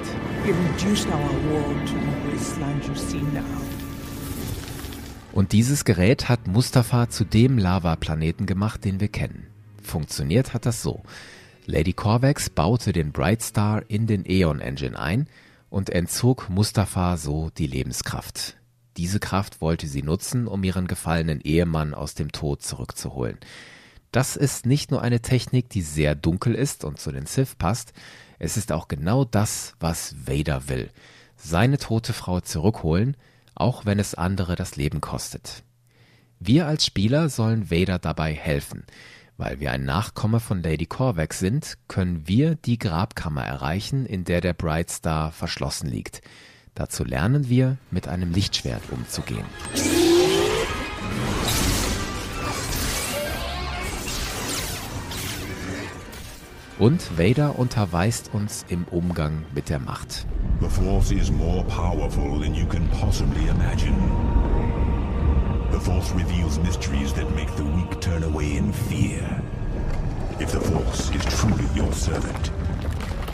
Und 5.32 5.52
dieses 5.52 5.84
Gerät 5.84 6.28
hat 6.28 6.46
Mustafa 6.46 7.10
zu 7.10 7.24
dem 7.24 7.58
Lavaplaneten 7.58 8.46
gemacht, 8.46 8.84
den 8.84 9.00
wir 9.00 9.08
kennen. 9.08 9.46
Funktioniert 9.82 10.54
hat 10.54 10.64
das 10.64 10.82
so. 10.82 11.02
Lady 11.66 11.92
Corvax 11.92 12.48
baute 12.48 12.92
den 12.92 13.12
Bright 13.12 13.42
Star 13.42 13.82
in 13.88 14.06
den 14.06 14.24
Aeon 14.26 14.60
Engine 14.60 14.98
ein 14.98 15.28
und 15.68 15.90
entzog 15.90 16.48
Mustafa 16.48 17.18
so 17.18 17.50
die 17.50 17.66
Lebenskraft. 17.66 18.56
Diese 18.96 19.20
Kraft 19.20 19.60
wollte 19.60 19.86
sie 19.86 20.02
nutzen, 20.02 20.48
um 20.48 20.64
ihren 20.64 20.86
gefallenen 20.86 21.42
Ehemann 21.42 21.92
aus 21.92 22.14
dem 22.14 22.32
Tod 22.32 22.62
zurückzuholen. 22.62 23.36
Das 24.10 24.36
ist 24.36 24.64
nicht 24.64 24.90
nur 24.90 25.02
eine 25.02 25.20
Technik, 25.20 25.68
die 25.68 25.82
sehr 25.82 26.14
dunkel 26.14 26.54
ist 26.54 26.84
und 26.84 26.98
zu 26.98 27.12
den 27.12 27.26
Sith 27.26 27.54
passt, 27.56 27.92
es 28.38 28.56
ist 28.56 28.72
auch 28.72 28.88
genau 28.88 29.24
das, 29.24 29.74
was 29.80 30.14
Vader 30.26 30.68
will. 30.68 30.90
Seine 31.36 31.78
tote 31.78 32.12
Frau 32.12 32.40
zurückholen, 32.40 33.16
auch 33.54 33.86
wenn 33.86 33.98
es 33.98 34.14
andere 34.14 34.54
das 34.56 34.76
Leben 34.76 35.00
kostet. 35.00 35.62
Wir 36.40 36.66
als 36.66 36.86
Spieler 36.86 37.28
sollen 37.28 37.70
Vader 37.70 37.98
dabei 37.98 38.32
helfen. 38.32 38.84
Weil 39.36 39.60
wir 39.60 39.70
ein 39.70 39.84
Nachkomme 39.84 40.40
von 40.40 40.62
Lady 40.62 40.86
Corvax 40.86 41.38
sind, 41.38 41.78
können 41.86 42.26
wir 42.26 42.56
die 42.56 42.78
Grabkammer 42.78 43.44
erreichen, 43.44 44.04
in 44.04 44.24
der 44.24 44.40
der 44.40 44.52
Bright 44.52 44.90
Star 44.90 45.30
verschlossen 45.30 45.88
liegt. 45.88 46.22
Dazu 46.74 47.04
lernen 47.04 47.48
wir, 47.48 47.76
mit 47.90 48.08
einem 48.08 48.32
Lichtschwert 48.32 48.82
umzugehen. 48.90 49.46
Und 56.78 57.18
Vader 57.18 57.58
unterweist 57.58 58.30
uns 58.32 58.64
im 58.68 58.84
Umgang 58.84 59.44
mit 59.52 59.68
der 59.68 59.80
Macht. 59.80 60.26
The 60.60 60.68
Force 60.68 61.10
is 61.10 61.30
more 61.30 61.64
powerful 61.64 62.38
than 62.40 62.54
you 62.54 62.66
can 62.66 62.88
possibly 63.00 63.48
imagine. 63.48 63.96
The 65.72 65.80
Force 65.80 66.12
reveals 66.14 66.58
mysteries 66.60 67.12
that 67.14 67.28
make 67.34 67.50
the 67.56 67.64
weak 67.64 68.00
turn 68.00 68.22
away 68.22 68.56
in 68.56 68.72
fear. 68.72 69.42
If 70.38 70.52
the 70.52 70.60
Force 70.60 71.10
is 71.10 71.24
truly 71.40 71.66
your 71.74 71.92
servant, 71.92 72.52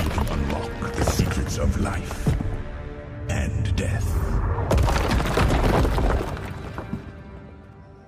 you 0.02 0.08
can 0.08 0.26
unlock 0.26 0.94
the 0.94 1.04
secrets 1.04 1.58
of 1.58 1.78
life 1.80 2.34
and 3.28 3.76
death. 3.76 5.03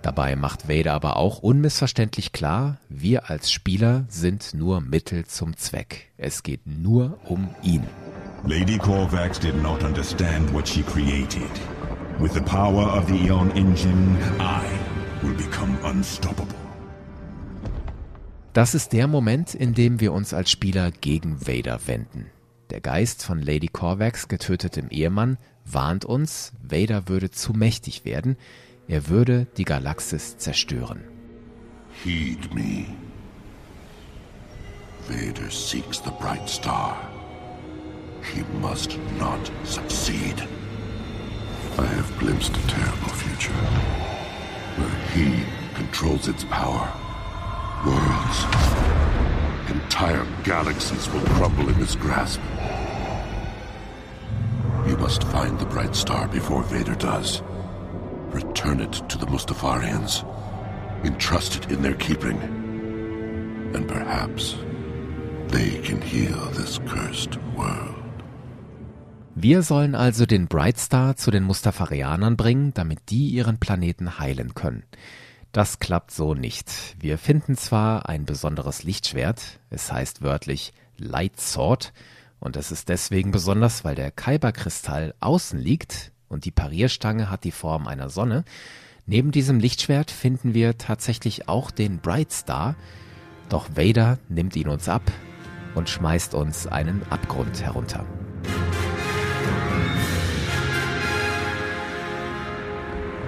Dabei 0.02 0.36
macht 0.36 0.68
Vader 0.68 0.94
aber 0.94 1.16
auch 1.16 1.38
unmissverständlich 1.38 2.32
klar, 2.32 2.78
wir 2.88 3.28
als 3.30 3.50
Spieler 3.50 4.04
sind 4.08 4.54
nur 4.54 4.80
Mittel 4.80 5.24
zum 5.26 5.56
Zweck. 5.56 6.12
Es 6.16 6.42
geht 6.42 6.66
nur 6.66 7.18
um 7.24 7.48
ihn. 7.62 7.82
Lady 8.44 8.78
Corvax 8.78 9.40
did 9.40 9.60
not 9.62 9.82
understand 9.82 10.52
what 10.54 10.68
she 10.68 10.82
created. 10.82 11.50
With 12.20 12.32
the 12.32 12.40
power 12.40 12.96
of 12.96 13.08
the 13.08 13.26
Eon 13.26 13.50
engine, 13.56 14.16
I 14.38 14.62
will 15.22 15.34
become 15.34 15.76
unstoppable. 15.82 16.54
Das 18.52 18.74
ist 18.74 18.94
der 18.94 19.06
Moment, 19.06 19.54
in 19.54 19.74
dem 19.74 20.00
wir 20.00 20.14
uns 20.14 20.32
als 20.32 20.50
Spieler 20.50 20.90
gegen 20.90 21.46
Vader 21.46 21.78
wenden. 21.86 22.30
Der 22.70 22.80
Geist 22.80 23.22
von 23.22 23.42
Lady 23.42 23.68
Corvax 23.68 24.28
getötetem 24.28 24.88
Ehemann 24.88 25.36
warnt 25.66 26.04
uns, 26.04 26.52
Vader 26.62 27.08
würde 27.08 27.30
zu 27.30 27.52
mächtig 27.52 28.04
werden, 28.04 28.36
er 28.88 29.08
würde 29.08 29.46
die 29.56 29.64
Galaxis 29.64 30.38
zerstören. 30.38 31.02
Heed 32.04 32.54
me. 32.54 32.86
Vader 35.08 35.50
seeks 35.50 36.00
the 36.00 36.10
bright 36.20 36.48
star. 36.48 36.96
He 38.34 38.42
must 38.60 38.98
not 39.18 39.50
succeed. 39.64 40.46
I 41.78 41.84
have 41.84 42.18
glimpsed 42.18 42.56
a 42.56 42.66
terrible 42.66 43.10
future 43.10 43.52
where 44.76 44.96
he 45.14 45.44
controls 45.74 46.28
its 46.28 46.44
power. 46.44 46.92
Worlds, 47.84 48.44
entire 49.70 50.26
galaxies 50.42 51.08
will 51.10 51.20
crumble 51.36 51.68
in 51.68 51.74
his 51.74 51.94
grasp. 51.94 52.40
You 54.88 54.96
must 54.96 55.24
find 55.24 55.58
the 55.58 55.66
bright 55.66 55.94
star 55.94 56.26
before 56.28 56.62
Vader 56.64 56.94
does. 56.94 57.42
Return 58.66 58.80
it 58.80 59.08
to 59.08 59.18
the 59.18 59.26
Mustafarians. 59.26 60.24
Entrust 61.04 61.56
it 61.56 61.70
in 61.70 61.82
their 61.82 61.94
keeping. 61.94 62.36
And 63.74 63.86
perhaps 63.86 64.56
they 65.46 65.78
can 65.82 66.00
heal 66.00 66.50
this 66.52 66.80
cursed 66.84 67.38
world. 67.54 67.94
Wir 69.36 69.62
sollen 69.62 69.94
also 69.94 70.26
den 70.26 70.48
Bright 70.48 70.78
Star 70.78 71.14
zu 71.14 71.30
den 71.30 71.44
Mustafarianern 71.44 72.36
bringen, 72.36 72.74
damit 72.74 72.98
die 73.10 73.28
ihren 73.28 73.58
Planeten 73.58 74.18
heilen 74.18 74.54
können. 74.54 74.82
Das 75.52 75.78
klappt 75.78 76.10
so 76.10 76.34
nicht. 76.34 76.96
Wir 76.98 77.18
finden 77.18 77.56
zwar 77.56 78.08
ein 78.08 78.24
besonderes 78.24 78.82
Lichtschwert, 78.82 79.60
es 79.70 79.92
heißt 79.92 80.22
wörtlich 80.22 80.72
Light 80.96 81.38
Sword, 81.38 81.92
und 82.40 82.56
es 82.56 82.72
ist 82.72 82.88
deswegen 82.88 83.30
besonders, 83.30 83.84
weil 83.84 83.94
der 83.94 84.10
Kyberkristall 84.10 85.14
außen 85.20 85.58
liegt, 85.58 86.10
und 86.28 86.44
die 86.44 86.50
Parierstange 86.50 87.30
hat 87.30 87.44
die 87.44 87.52
Form 87.52 87.86
einer 87.86 88.10
Sonne. 88.10 88.44
Neben 89.06 89.30
diesem 89.30 89.60
Lichtschwert 89.60 90.10
finden 90.10 90.54
wir 90.54 90.78
tatsächlich 90.78 91.48
auch 91.48 91.70
den 91.70 91.98
Bright 91.98 92.32
Star, 92.32 92.74
doch 93.48 93.68
Vader 93.76 94.18
nimmt 94.28 94.56
ihn 94.56 94.68
uns 94.68 94.88
ab 94.88 95.02
und 95.74 95.88
schmeißt 95.88 96.34
uns 96.34 96.66
einen 96.66 97.02
Abgrund 97.10 97.62
herunter. 97.62 98.04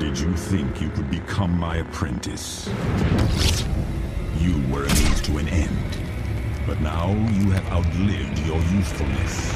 Did 0.00 0.16
you 0.18 0.32
think 0.34 0.80
you 0.80 0.88
could 0.90 1.10
become 1.10 1.58
my 1.58 1.80
apprentice? 1.80 2.68
You 4.40 4.54
were 4.70 4.84
a 4.84 4.94
means 4.94 5.20
to 5.22 5.38
an 5.38 5.48
end, 5.48 5.68
but 6.66 6.80
now 6.80 7.10
you 7.32 7.50
have 7.50 7.66
outlived 7.72 8.38
your 8.46 8.60
usefulness. 8.78 9.52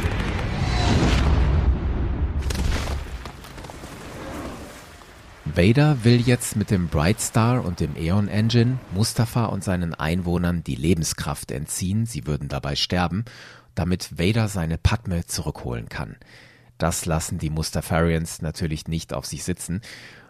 Vader 5.54 6.02
will 6.02 6.18
jetzt 6.18 6.56
mit 6.56 6.70
dem 6.70 6.88
Bright 6.88 7.20
Star 7.20 7.62
und 7.62 7.80
dem 7.80 7.94
Aeon 7.94 8.28
Engine 8.28 8.78
Mustafa 8.94 9.44
und 9.44 9.62
seinen 9.62 9.92
Einwohnern 9.92 10.64
die 10.64 10.76
Lebenskraft 10.76 11.50
entziehen, 11.50 12.06
sie 12.06 12.26
würden 12.26 12.48
dabei 12.48 12.74
sterben, 12.74 13.26
damit 13.74 14.18
Vader 14.18 14.48
seine 14.48 14.78
Padme 14.78 15.26
zurückholen 15.26 15.90
kann. 15.90 16.16
Das 16.78 17.04
lassen 17.04 17.36
die 17.36 17.50
Mustafarians 17.50 18.40
natürlich 18.40 18.88
nicht 18.88 19.12
auf 19.12 19.26
sich 19.26 19.44
sitzen. 19.44 19.82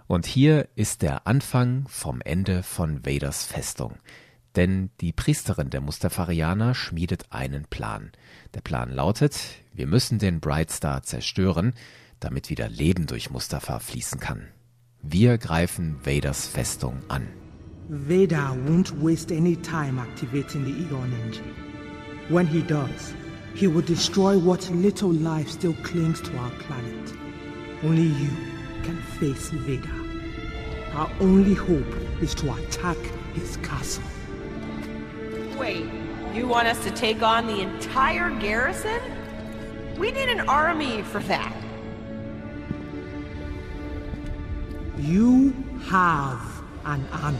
Und 0.08 0.26
hier 0.26 0.68
ist 0.74 1.02
der 1.02 1.24
Anfang 1.24 1.86
vom 1.86 2.20
Ende 2.20 2.64
von 2.64 3.06
Vaders 3.06 3.44
Festung. 3.44 3.98
Denn 4.56 4.90
die 5.00 5.12
Priesterin 5.12 5.70
der 5.70 5.82
Mustafarianer 5.82 6.74
schmiedet 6.74 7.26
einen 7.30 7.66
Plan. 7.66 8.10
Der 8.54 8.60
Plan 8.60 8.90
lautet, 8.90 9.38
wir 9.72 9.86
müssen 9.86 10.18
den 10.18 10.40
Bright 10.40 10.72
Star 10.72 11.04
zerstören, 11.04 11.74
damit 12.18 12.50
wieder 12.50 12.68
Leben 12.68 13.06
durch 13.06 13.30
Mustafa 13.30 13.78
fließen 13.78 14.18
kann. 14.18 14.48
Wir 15.02 15.36
greifen 15.36 15.96
Vaders 16.00 16.46
Festung 16.46 17.02
an. 17.08 17.26
Vader 17.88 18.56
won't 18.66 18.92
waste 19.02 19.32
any 19.32 19.56
time 19.56 19.98
activating 19.98 20.64
the 20.64 20.70
Eon 20.70 21.12
engine. 21.24 21.54
When 22.28 22.46
he 22.46 22.62
does, 22.62 23.12
he 23.54 23.66
will 23.66 23.82
destroy 23.82 24.38
what 24.38 24.70
little 24.70 25.12
life 25.12 25.50
still 25.50 25.74
clings 25.82 26.20
to 26.20 26.36
our 26.38 26.50
planet. 26.50 27.12
Only 27.82 28.04
you 28.04 28.30
can 28.84 28.96
face 29.18 29.50
Vader. 29.50 29.90
Our 30.94 31.10
only 31.20 31.54
hope 31.54 32.22
is 32.22 32.32
to 32.36 32.52
attack 32.54 32.96
his 33.34 33.56
castle. 33.56 34.04
Wait, 35.58 35.84
you 36.32 36.46
want 36.46 36.68
us 36.68 36.82
to 36.84 36.92
take 36.92 37.22
on 37.22 37.48
the 37.48 37.60
entire 37.60 38.30
garrison? 38.38 39.00
We 39.98 40.12
need 40.12 40.28
an 40.28 40.48
army 40.48 41.02
for 41.02 41.18
that. 41.24 41.61
You 45.04 45.52
have 45.90 46.62
an 46.84 47.04
army. 47.10 47.36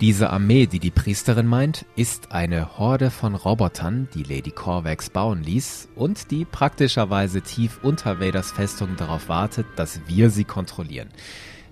Diese 0.00 0.30
Armee, 0.30 0.66
die 0.66 0.78
die 0.78 0.92
Priesterin 0.92 1.46
meint, 1.46 1.84
ist 1.96 2.30
eine 2.30 2.78
Horde 2.78 3.10
von 3.10 3.34
Robotern, 3.34 4.06
die 4.14 4.22
Lady 4.22 4.52
Corvax 4.52 5.10
bauen 5.10 5.42
ließ 5.42 5.88
und 5.96 6.30
die 6.30 6.44
praktischerweise 6.44 7.42
tief 7.42 7.80
unter 7.82 8.20
Vaders 8.20 8.52
Festung 8.52 8.94
darauf 8.96 9.28
wartet, 9.28 9.66
dass 9.74 10.00
wir 10.06 10.30
sie 10.30 10.44
kontrollieren. 10.44 11.08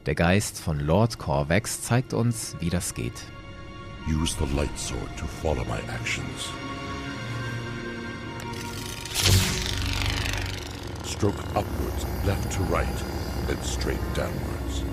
Der 0.07 0.17
Geist 0.17 0.59
von 0.59 0.81
Lord 0.81 1.19
Corvax 1.19 1.83
zeigt 1.83 2.13
uns, 2.13 2.57
wie 2.59 2.71
das 2.71 2.95
geht. 2.95 3.23
Use 4.07 4.35
the 4.35 4.45
light 4.55 4.79
sword 4.79 5.17
to 5.17 5.25
follow 5.25 5.65
my 5.65 5.81
actions. 5.89 6.51
Stroke 11.05 11.39
upwards, 11.57 12.05
left 12.27 12.53
to 12.53 12.63
right, 12.65 12.87
then 13.47 13.57
straight 13.63 14.05
downwards. 14.15 14.85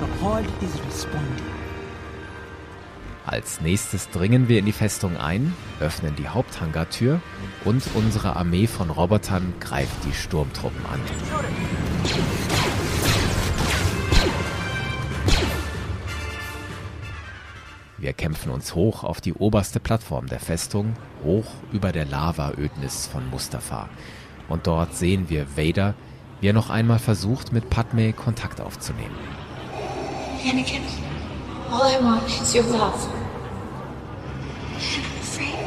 The 0.00 0.06
Horde 0.22 0.48
is 0.62 0.80
responding. 0.86 1.44
Als 3.26 3.60
nächstes 3.60 4.08
dringen 4.08 4.48
wir 4.48 4.58
in 4.58 4.64
die 4.64 4.72
Festung 4.72 5.18
ein, 5.18 5.54
öffnen 5.78 6.16
die 6.16 6.28
Haupthangartür 6.28 7.20
und 7.64 7.82
unsere 7.94 8.36
Armee 8.36 8.66
von 8.66 8.88
Robotern 8.90 9.52
greift 9.60 10.04
die 10.04 10.14
Sturmtruppen 10.14 10.84
an. 10.86 11.00
Wir 18.00 18.14
kämpfen 18.14 18.50
uns 18.50 18.74
hoch 18.74 19.04
auf 19.04 19.20
die 19.20 19.34
oberste 19.34 19.78
Plattform 19.78 20.26
der 20.26 20.40
Festung, 20.40 20.94
hoch 21.22 21.44
über 21.70 21.92
der 21.92 22.06
Lavaödnis 22.06 23.06
von 23.06 23.28
Mustafa. 23.28 23.90
Und 24.48 24.66
dort 24.66 24.96
sehen 24.96 25.28
wir 25.28 25.54
Vader, 25.54 25.94
wie 26.40 26.48
er 26.48 26.54
noch 26.54 26.70
einmal 26.70 26.98
versucht, 26.98 27.52
mit 27.52 27.68
Padme 27.68 28.14
Kontakt 28.14 28.62
aufzunehmen. 28.62 29.14
Anakin, 30.42 30.80
all 31.70 31.92
I 31.92 32.02
want 32.02 32.26
is 32.26 32.54
your 32.54 32.64
love. 32.64 33.06
And 34.72 34.80
I'm 34.80 35.20
afraid. 35.20 35.66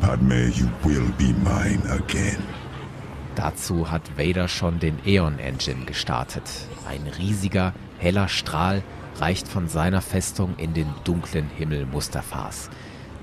Padme, 0.00 0.48
you 0.48 0.68
will 0.82 1.12
be 1.16 1.32
mine 1.44 1.88
again. 1.88 2.42
Dazu 3.36 3.92
hat 3.92 4.18
Vader 4.18 4.48
schon 4.48 4.80
den 4.80 4.98
Aeon 5.06 5.38
Engine 5.38 5.84
gestartet. 5.84 6.42
Ein 6.88 7.06
riesiger, 7.16 7.74
heller 7.98 8.26
Strahl 8.26 8.82
reicht 9.20 9.46
von 9.48 9.68
seiner 9.68 10.00
Festung 10.00 10.54
in 10.56 10.74
den 10.74 10.88
dunklen 11.04 11.48
Himmel 11.56 11.86
Mustafas. 11.86 12.70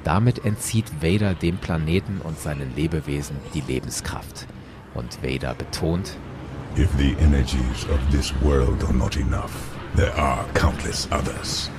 Damit 0.03 0.45
entzieht 0.45 1.01
Vader 1.01 1.33
dem 1.33 1.57
Planeten 1.57 2.21
und 2.23 2.39
seinen 2.39 2.75
Lebewesen 2.75 3.35
die 3.53 3.61
Lebenskraft. 3.61 4.47
Und 4.93 5.21
Vader 5.23 5.53
betont, 5.53 6.17
If 6.77 6.89
the 6.97 7.15
energies 7.19 7.87
of 7.91 7.99
this 8.11 8.33
world 8.41 8.83
are 8.83 8.93
not 8.93 9.17
enough, 9.17 9.51
there 9.95 10.13
are 10.15 10.45
countless 10.53 11.07
others. 11.11 11.69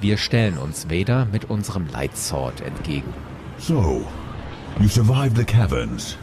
wir 0.00 0.18
stellen 0.18 0.58
uns 0.58 0.88
Vader 0.90 1.26
mit 1.32 1.46
unserem 1.50 1.86
Lightsword 1.90 2.60
entgegen. 2.60 3.12
So, 3.58 4.04
you 4.78 4.86
survived 4.88 5.36
the 5.36 5.44
caverns. 5.44 6.18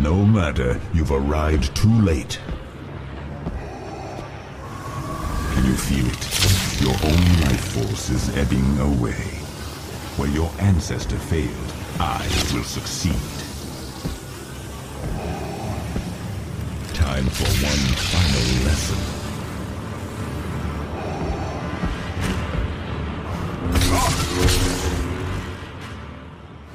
No 0.00 0.14
matter, 0.14 0.76
you've 0.94 1.10
arrived 1.10 1.74
too 1.74 2.00
late. 2.00 2.38
It? 5.86 6.82
Your 6.82 6.92
own 6.92 7.40
life 7.40 7.72
force 7.72 8.10
is 8.10 8.36
ebbing 8.36 8.78
away. 8.80 9.22
Where 10.16 10.28
your 10.28 10.50
ancestor 10.58 11.16
failed, 11.16 11.72
I 11.98 12.26
will 12.52 12.64
succeed. 12.64 13.14
Time 16.94 17.24
for 17.26 17.48
one 17.64 17.84
final 17.96 18.64
lesson. 18.66 18.98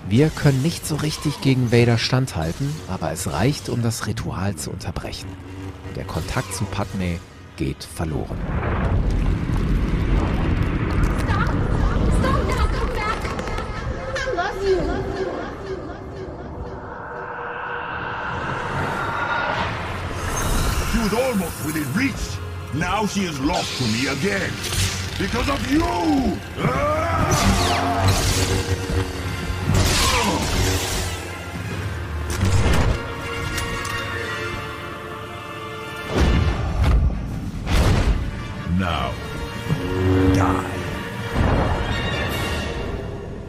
Wir 0.09 0.29
können 0.29 0.61
nicht 0.61 0.87
so 0.87 0.95
richtig 0.95 1.41
gegen 1.41 1.71
Vader 1.71 1.97
standhalten, 1.97 2.73
aber 2.87 3.11
es 3.11 3.31
reicht, 3.31 3.69
um 3.69 3.81
das 3.81 4.07
Ritual 4.07 4.55
zu 4.55 4.71
unterbrechen. 4.71 5.27
Der 5.95 6.05
Kontakt 6.05 6.53
zu 6.55 6.63
Padme 6.65 7.19
geht 7.57 7.83
verloren. 7.83 8.37
She 20.91 20.99
was 20.99 21.13
almost 21.13 21.65
within 21.65 21.93
reach. 21.93 22.13
Now 22.73 23.05
she 23.05 23.21
is 23.21 23.39
lost 23.39 23.77
to 23.77 23.83
me 23.85 24.07
again. 24.07 24.51
Because 25.19 25.49
of 25.49 25.71
you! 25.71 26.39
Ah! 26.59 27.13
Now, 38.83 39.11
die. 40.35 40.65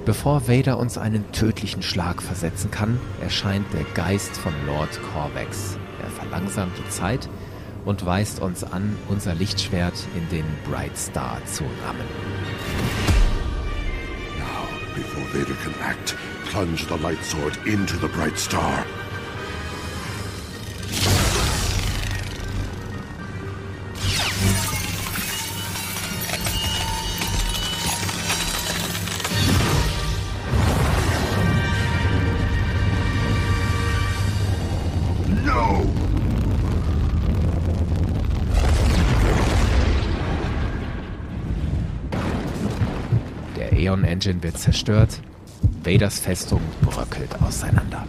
Bevor 0.05 0.47
Vader 0.47 0.79
uns 0.79 0.97
einen 0.97 1.33
tödlichen 1.33 1.83
Schlag 1.83 2.23
versetzen 2.23 2.71
kann, 2.71 3.01
erscheint 3.21 3.67
der 3.73 3.83
Geist 3.95 4.37
von 4.37 4.53
Lord 4.65 4.91
Corvex. 5.13 5.77
Er 6.01 6.11
verlangsamt 6.11 6.79
die 6.79 6.89
Zeit 6.89 7.29
und 7.85 8.07
weist 8.07 8.41
uns 8.41 8.63
an, 8.63 8.97
unser 9.09 9.35
Lichtschwert 9.35 9.95
in 10.15 10.29
den 10.29 10.45
Bright 10.71 10.97
Star 10.97 11.45
zu 11.47 11.65
rammen. 11.85 12.07
Now, 14.39 14.69
before 14.95 15.27
Vader 15.33 15.57
can 15.65 15.75
act, 15.83 16.15
plunge 16.49 16.87
the 16.87 17.03
light 17.03 17.25
sword 17.25 17.59
into 17.67 17.97
the 17.97 18.07
bright 18.07 18.39
star. 18.39 18.85
Aeon 43.95 44.05
Engine 44.05 44.43
wird 44.43 44.59
zerstört, 44.59 45.21
Vaders 45.85 46.19
Festung 46.19 46.61
bröckelt 46.83 47.41
auseinander. 47.41 48.05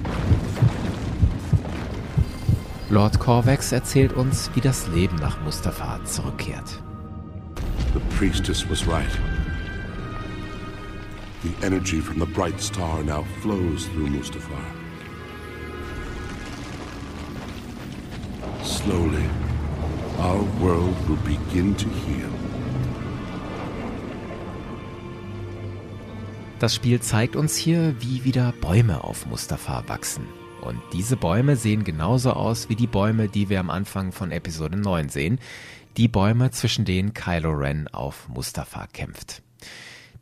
Lord 2.89 3.19
Corvex 3.19 3.71
erzählt 3.71 4.13
uns, 4.13 4.49
wie 4.55 4.61
das 4.61 4.87
Leben 4.87 5.17
nach 5.17 5.39
Mustafa 5.41 6.03
zurückkehrt. 6.05 6.81
The 7.93 7.99
priestess 8.17 8.67
was 8.67 8.87
right. 8.87 9.05
The 11.43 11.65
energy 11.65 12.01
from 12.01 12.19
the 12.19 12.25
bright 12.25 12.59
star 12.59 13.03
now 13.03 13.23
flows 13.41 13.85
through 13.93 14.09
Mustafar. 14.09 14.65
Slowly, 18.63 19.29
our 20.19 20.43
world 20.59 20.95
will 21.07 21.19
begin 21.23 21.75
to 21.75 21.87
heal. 21.89 22.34
Das 26.59 26.73
Spiel 26.73 27.01
zeigt 27.01 27.35
uns 27.35 27.57
hier, 27.57 27.95
wie 27.99 28.23
wieder 28.23 28.53
Bäume 28.61 29.03
auf 29.03 29.25
Mustafa 29.25 29.83
wachsen. 29.87 30.25
Und 30.61 30.81
diese 30.93 31.17
Bäume 31.17 31.57
sehen 31.57 31.83
genauso 31.83 32.31
aus 32.31 32.69
wie 32.69 32.77
die 32.77 32.87
Bäume, 32.87 33.27
die 33.27 33.49
wir 33.49 33.59
am 33.59 33.69
Anfang 33.69 34.13
von 34.13 34.31
Episode 34.31 34.77
9 34.77 35.09
sehen. 35.09 35.39
Die 35.97 36.07
Bäume, 36.07 36.51
zwischen 36.51 36.85
denen 36.85 37.13
Kylo 37.13 37.51
Ren 37.51 37.89
auf 37.89 38.29
Mustafa 38.29 38.87
kämpft. 38.87 39.41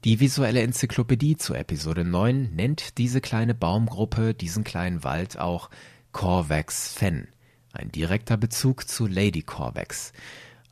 Die 0.05 0.19
visuelle 0.19 0.61
Enzyklopädie 0.63 1.37
zu 1.37 1.53
Episode 1.53 2.03
9 2.03 2.55
nennt 2.55 2.97
diese 2.97 3.21
kleine 3.21 3.53
Baumgruppe, 3.53 4.33
diesen 4.33 4.63
kleinen 4.63 5.03
Wald 5.03 5.37
auch 5.37 5.69
Corvex 6.13 6.91
Fen. 6.93 7.27
Ein 7.73 7.91
direkter 7.91 8.37
Bezug 8.37 8.89
zu 8.89 9.05
Lady 9.05 9.43
Corvex. 9.43 10.13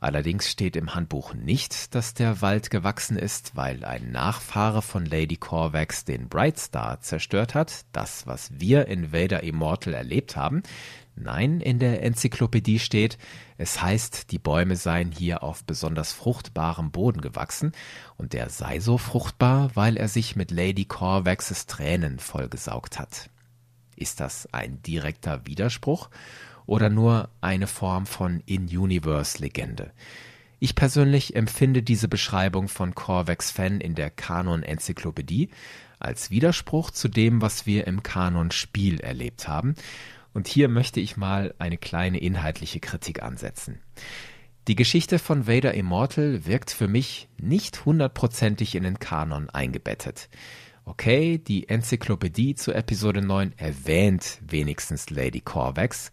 Allerdings 0.02 0.50
steht 0.50 0.74
im 0.74 0.96
Handbuch 0.96 1.32
nicht, 1.32 1.94
dass 1.94 2.12
der 2.12 2.42
Wald 2.42 2.70
gewachsen 2.70 3.16
ist, 3.16 3.54
weil 3.54 3.84
ein 3.84 4.10
Nachfahre 4.10 4.82
von 4.82 5.06
Lady 5.06 5.36
Corvax 5.36 6.04
den 6.04 6.28
Bright 6.28 6.58
Star 6.58 7.00
zerstört 7.00 7.54
hat, 7.54 7.84
das, 7.92 8.26
was 8.26 8.50
wir 8.58 8.88
in 8.88 9.12
Vader 9.12 9.44
Immortal 9.44 9.94
erlebt 9.94 10.34
haben. 10.34 10.64
Nein, 11.14 11.60
in 11.60 11.78
der 11.78 12.02
Enzyklopädie 12.02 12.80
steht, 12.80 13.16
es 13.58 13.80
heißt, 13.80 14.32
die 14.32 14.40
Bäume 14.40 14.74
seien 14.74 15.12
hier 15.12 15.44
auf 15.44 15.62
besonders 15.62 16.12
fruchtbarem 16.12 16.90
Boden 16.90 17.20
gewachsen 17.20 17.70
und 18.16 18.32
der 18.32 18.48
sei 18.48 18.80
so 18.80 18.98
fruchtbar, 18.98 19.70
weil 19.74 19.96
er 19.96 20.08
sich 20.08 20.34
mit 20.34 20.50
Lady 20.50 20.84
Corvaxes 20.84 21.66
Tränen 21.66 22.18
vollgesaugt 22.18 22.98
hat. 22.98 23.30
Ist 23.94 24.18
das 24.18 24.52
ein 24.52 24.82
direkter 24.82 25.46
Widerspruch 25.46 26.10
oder 26.66 26.88
nur 26.88 27.28
eine 27.40 27.66
Form 27.66 28.06
von 28.06 28.42
In-Universe-Legende? 28.46 29.92
Ich 30.58 30.74
persönlich 30.76 31.34
empfinde 31.34 31.82
diese 31.82 32.06
Beschreibung 32.06 32.68
von 32.68 32.94
Corvex 32.94 33.50
Fan 33.50 33.80
in 33.80 33.94
der 33.94 34.10
Kanon-Enzyklopädie 34.10 35.50
als 35.98 36.30
Widerspruch 36.30 36.90
zu 36.90 37.08
dem, 37.08 37.42
was 37.42 37.66
wir 37.66 37.86
im 37.86 38.02
Kanon-Spiel 38.02 39.00
erlebt 39.00 39.48
haben. 39.48 39.74
Und 40.32 40.48
hier 40.48 40.68
möchte 40.68 41.00
ich 41.00 41.16
mal 41.16 41.54
eine 41.58 41.78
kleine 41.78 42.18
inhaltliche 42.18 42.80
Kritik 42.80 43.22
ansetzen. 43.22 43.80
Die 44.68 44.76
Geschichte 44.76 45.18
von 45.18 45.48
Vader 45.48 45.74
Immortal 45.74 46.46
wirkt 46.46 46.70
für 46.70 46.86
mich 46.86 47.28
nicht 47.38 47.84
hundertprozentig 47.84 48.76
in 48.76 48.84
den 48.84 49.00
Kanon 49.00 49.50
eingebettet. 49.50 50.28
Okay, 50.84 51.38
die 51.38 51.68
Enzyklopädie 51.68 52.54
zu 52.54 52.72
Episode 52.72 53.22
9 53.22 53.54
erwähnt 53.56 54.38
wenigstens 54.46 55.10
Lady 55.10 55.40
Corvax, 55.40 56.12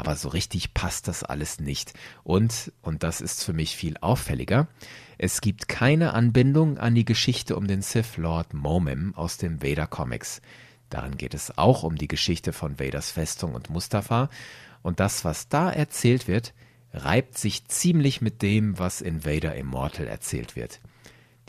aber 0.00 0.16
so 0.16 0.30
richtig 0.30 0.74
passt 0.74 1.08
das 1.08 1.22
alles 1.22 1.60
nicht. 1.60 1.92
Und, 2.24 2.72
und 2.82 3.02
das 3.02 3.20
ist 3.20 3.44
für 3.44 3.52
mich 3.52 3.76
viel 3.76 3.96
auffälliger, 4.00 4.66
es 5.18 5.42
gibt 5.42 5.68
keine 5.68 6.14
Anbindung 6.14 6.78
an 6.78 6.94
die 6.94 7.04
Geschichte 7.04 7.54
um 7.54 7.66
den 7.66 7.82
Sith 7.82 8.16
Lord 8.16 8.54
Momim 8.54 9.14
aus 9.14 9.36
den 9.36 9.62
Vader 9.62 9.86
Comics. 9.86 10.40
Darin 10.88 11.18
geht 11.18 11.34
es 11.34 11.58
auch 11.58 11.82
um 11.82 11.96
die 11.96 12.08
Geschichte 12.08 12.54
von 12.54 12.78
Vaders 12.78 13.10
Festung 13.10 13.54
und 13.54 13.68
Mustafa, 13.68 14.30
und 14.82 14.98
das, 14.98 15.26
was 15.26 15.50
da 15.50 15.70
erzählt 15.70 16.26
wird, 16.26 16.54
reibt 16.94 17.36
sich 17.36 17.66
ziemlich 17.66 18.22
mit 18.22 18.40
dem, 18.40 18.78
was 18.78 19.02
in 19.02 19.26
Vader 19.26 19.54
Immortal 19.54 20.06
erzählt 20.06 20.56
wird. 20.56 20.80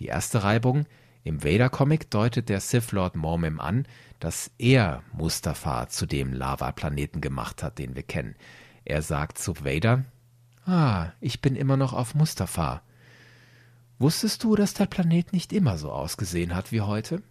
Die 0.01 0.07
erste 0.07 0.43
Reibung, 0.43 0.85
im 1.23 1.41
Vader-Comic 1.41 2.11
deutet 2.11 2.49
der 2.49 2.59
Sith 2.59 2.91
Lord 2.91 3.15
Mormim 3.15 3.61
an, 3.61 3.85
dass 4.21 4.51
er 4.57 5.03
Mustafa 5.11 5.89
zu 5.89 6.05
dem 6.05 6.31
Lava-Planeten 6.31 7.19
gemacht 7.19 7.63
hat, 7.63 7.79
den 7.79 7.95
wir 7.95 8.03
kennen. 8.03 8.35
Er 8.85 9.01
sagt 9.01 9.37
zu 9.37 9.65
Vader, 9.65 10.05
Ah, 10.65 11.11
ich 11.19 11.41
bin 11.41 11.55
immer 11.55 11.75
noch 11.75 11.91
auf 11.91 12.13
Mustafa. 12.13 12.83
Wusstest 13.97 14.43
du, 14.43 14.55
dass 14.55 14.75
der 14.75 14.85
Planet 14.85 15.33
nicht 15.33 15.51
immer 15.51 15.77
so 15.77 15.91
ausgesehen 15.91 16.55
hat 16.55 16.71
wie 16.71 16.81
heute? 16.81 17.23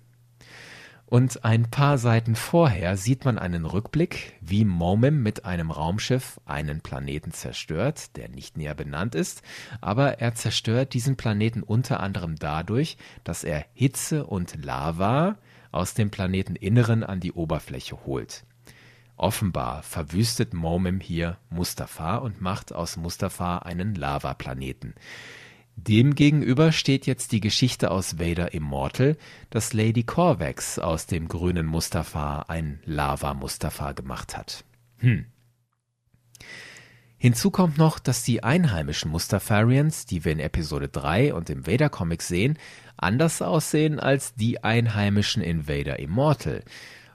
Und 1.07 1.44
ein 1.44 1.70
paar 1.70 1.98
Seiten 1.98 2.37
vorher 2.37 2.96
sieht 2.96 3.24
man 3.24 3.38
einen 3.38 3.64
Rückblick, 3.64 4.35
wie 4.40 4.64
Momim 4.64 5.22
mit 5.22 5.44
einem 5.44 5.70
Raumschiff 5.72 6.40
einen 6.44 6.81
Planeten 6.81 7.33
zerstört, 7.33 8.16
der 8.16 8.29
nicht 8.29 8.57
näher 8.57 8.76
benannt 8.76 9.16
ist, 9.16 9.42
aber 9.81 10.20
er 10.20 10.35
zerstört 10.35 10.94
diesen 10.94 11.16
Planeten 11.16 11.62
unter 11.64 12.00
anderem 12.00 12.37
dadurch, 12.37 12.96
dass 13.24 13.42
er 13.42 13.64
Hitze 13.74 14.24
und 14.24 14.64
Lava 14.64 15.37
aus 15.73 15.95
dem 15.95 16.11
Planeteninneren 16.11 17.05
an 17.05 17.21
die 17.21 17.33
Oberfläche 17.33 18.05
holt. 18.05 18.45
Offenbar 19.17 19.83
verwüstet 19.83 20.55
Momim 20.55 20.99
hier 20.99 21.39
Mustafa 21.51 22.17
und 22.17 22.41
macht 22.41 22.75
aus 22.75 22.97
Mustafa 22.97 23.59
einen 23.59 23.95
Lavaplaneten. 23.95 24.95
Demgegenüber 25.77 26.73
steht 26.73 27.07
jetzt 27.07 27.33
die 27.33 27.41
Geschichte 27.41 27.91
aus 27.91 28.19
Vader 28.19 28.53
Immortal, 28.53 29.17
dass 29.51 29.73
Lady 29.73 30.03
Corvax 30.03 30.79
aus 30.79 31.07
dem 31.07 31.29
grünen 31.29 31.67
Mustafa 31.67 32.47
ein 32.49 32.81
Lava-Mustafa 32.85 33.93
gemacht 33.93 34.37
hat. 34.37 34.65
Hm. 34.99 35.27
Hinzu 37.23 37.51
kommt 37.51 37.77
noch, 37.77 37.99
dass 37.99 38.23
die 38.23 38.43
einheimischen 38.43 39.11
Mustafarians, 39.11 40.07
die 40.07 40.25
wir 40.25 40.33
in 40.33 40.41
Episode 40.41 40.89
3 40.89 41.35
und 41.35 41.51
im 41.51 41.67
Vader-Comic 41.67 42.23
sehen, 42.23 42.59
anders 42.97 43.43
aussehen 43.43 44.01
als 44.01 44.35
die 44.37 44.65
einheimischen 44.65 45.43
in 45.43 45.69
Vader 45.69 45.99
Immortal. 45.99 46.65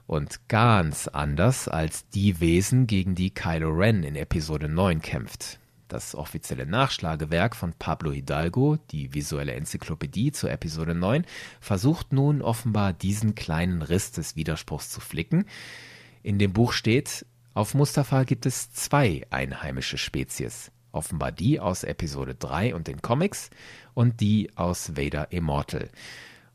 Und 0.06 0.46
ganz 0.46 1.08
anders 1.08 1.66
als 1.66 2.08
die 2.10 2.38
Wesen, 2.38 2.86
gegen 2.86 3.16
die 3.16 3.30
Kylo 3.30 3.70
Ren 3.70 4.04
in 4.04 4.14
Episode 4.14 4.68
9 4.68 5.02
kämpft. 5.02 5.58
Das 5.88 6.14
offizielle 6.14 6.66
Nachschlagewerk 6.66 7.56
von 7.56 7.72
Pablo 7.76 8.12
Hidalgo, 8.12 8.78
die 8.92 9.12
visuelle 9.12 9.54
Enzyklopädie 9.54 10.30
zur 10.30 10.52
Episode 10.52 10.94
9, 10.94 11.24
versucht 11.60 12.12
nun 12.12 12.42
offenbar 12.42 12.92
diesen 12.92 13.34
kleinen 13.34 13.82
Riss 13.82 14.12
des 14.12 14.36
Widerspruchs 14.36 14.88
zu 14.88 15.00
flicken. 15.00 15.46
In 16.22 16.38
dem 16.38 16.52
Buch 16.52 16.72
steht, 16.72 17.26
auf 17.56 17.72
Mustafa 17.72 18.24
gibt 18.24 18.44
es 18.44 18.70
zwei 18.70 19.26
einheimische 19.30 19.96
Spezies. 19.96 20.70
Offenbar 20.92 21.32
die 21.32 21.58
aus 21.58 21.84
Episode 21.84 22.34
3 22.34 22.74
und 22.74 22.86
den 22.86 23.00
Comics 23.00 23.48
und 23.94 24.20
die 24.20 24.50
aus 24.56 24.94
Vader 24.94 25.32
Immortal. 25.32 25.88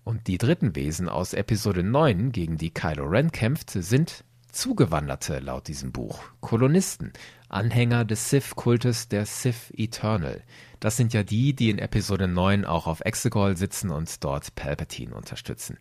Und 0.03 0.27
die 0.27 0.37
dritten 0.37 0.75
Wesen 0.75 1.09
aus 1.09 1.33
Episode 1.33 1.81
9, 1.81 2.31
gegen 2.31 2.59
die 2.59 2.69
Kylo 2.69 3.05
Ren 3.05 3.31
kämpft, 3.31 3.71
sind 3.71 4.23
Zugewanderte 4.51 5.39
laut 5.39 5.67
diesem 5.69 5.91
Buch, 5.91 6.21
Kolonisten, 6.39 7.13
Anhänger 7.49 8.05
des 8.05 8.29
Sith-Kultes 8.29 9.07
der 9.07 9.25
Sith 9.25 9.73
Eternal. 9.75 10.43
Das 10.79 10.97
sind 10.97 11.13
ja 11.13 11.23
die, 11.23 11.55
die 11.55 11.71
in 11.71 11.79
Episode 11.79 12.27
9 12.27 12.63
auch 12.63 12.85
auf 12.85 13.01
Exegol 13.01 13.57
sitzen 13.57 13.89
und 13.89 14.23
dort 14.23 14.53
Palpatine 14.53 15.15
unterstützen. 15.15 15.79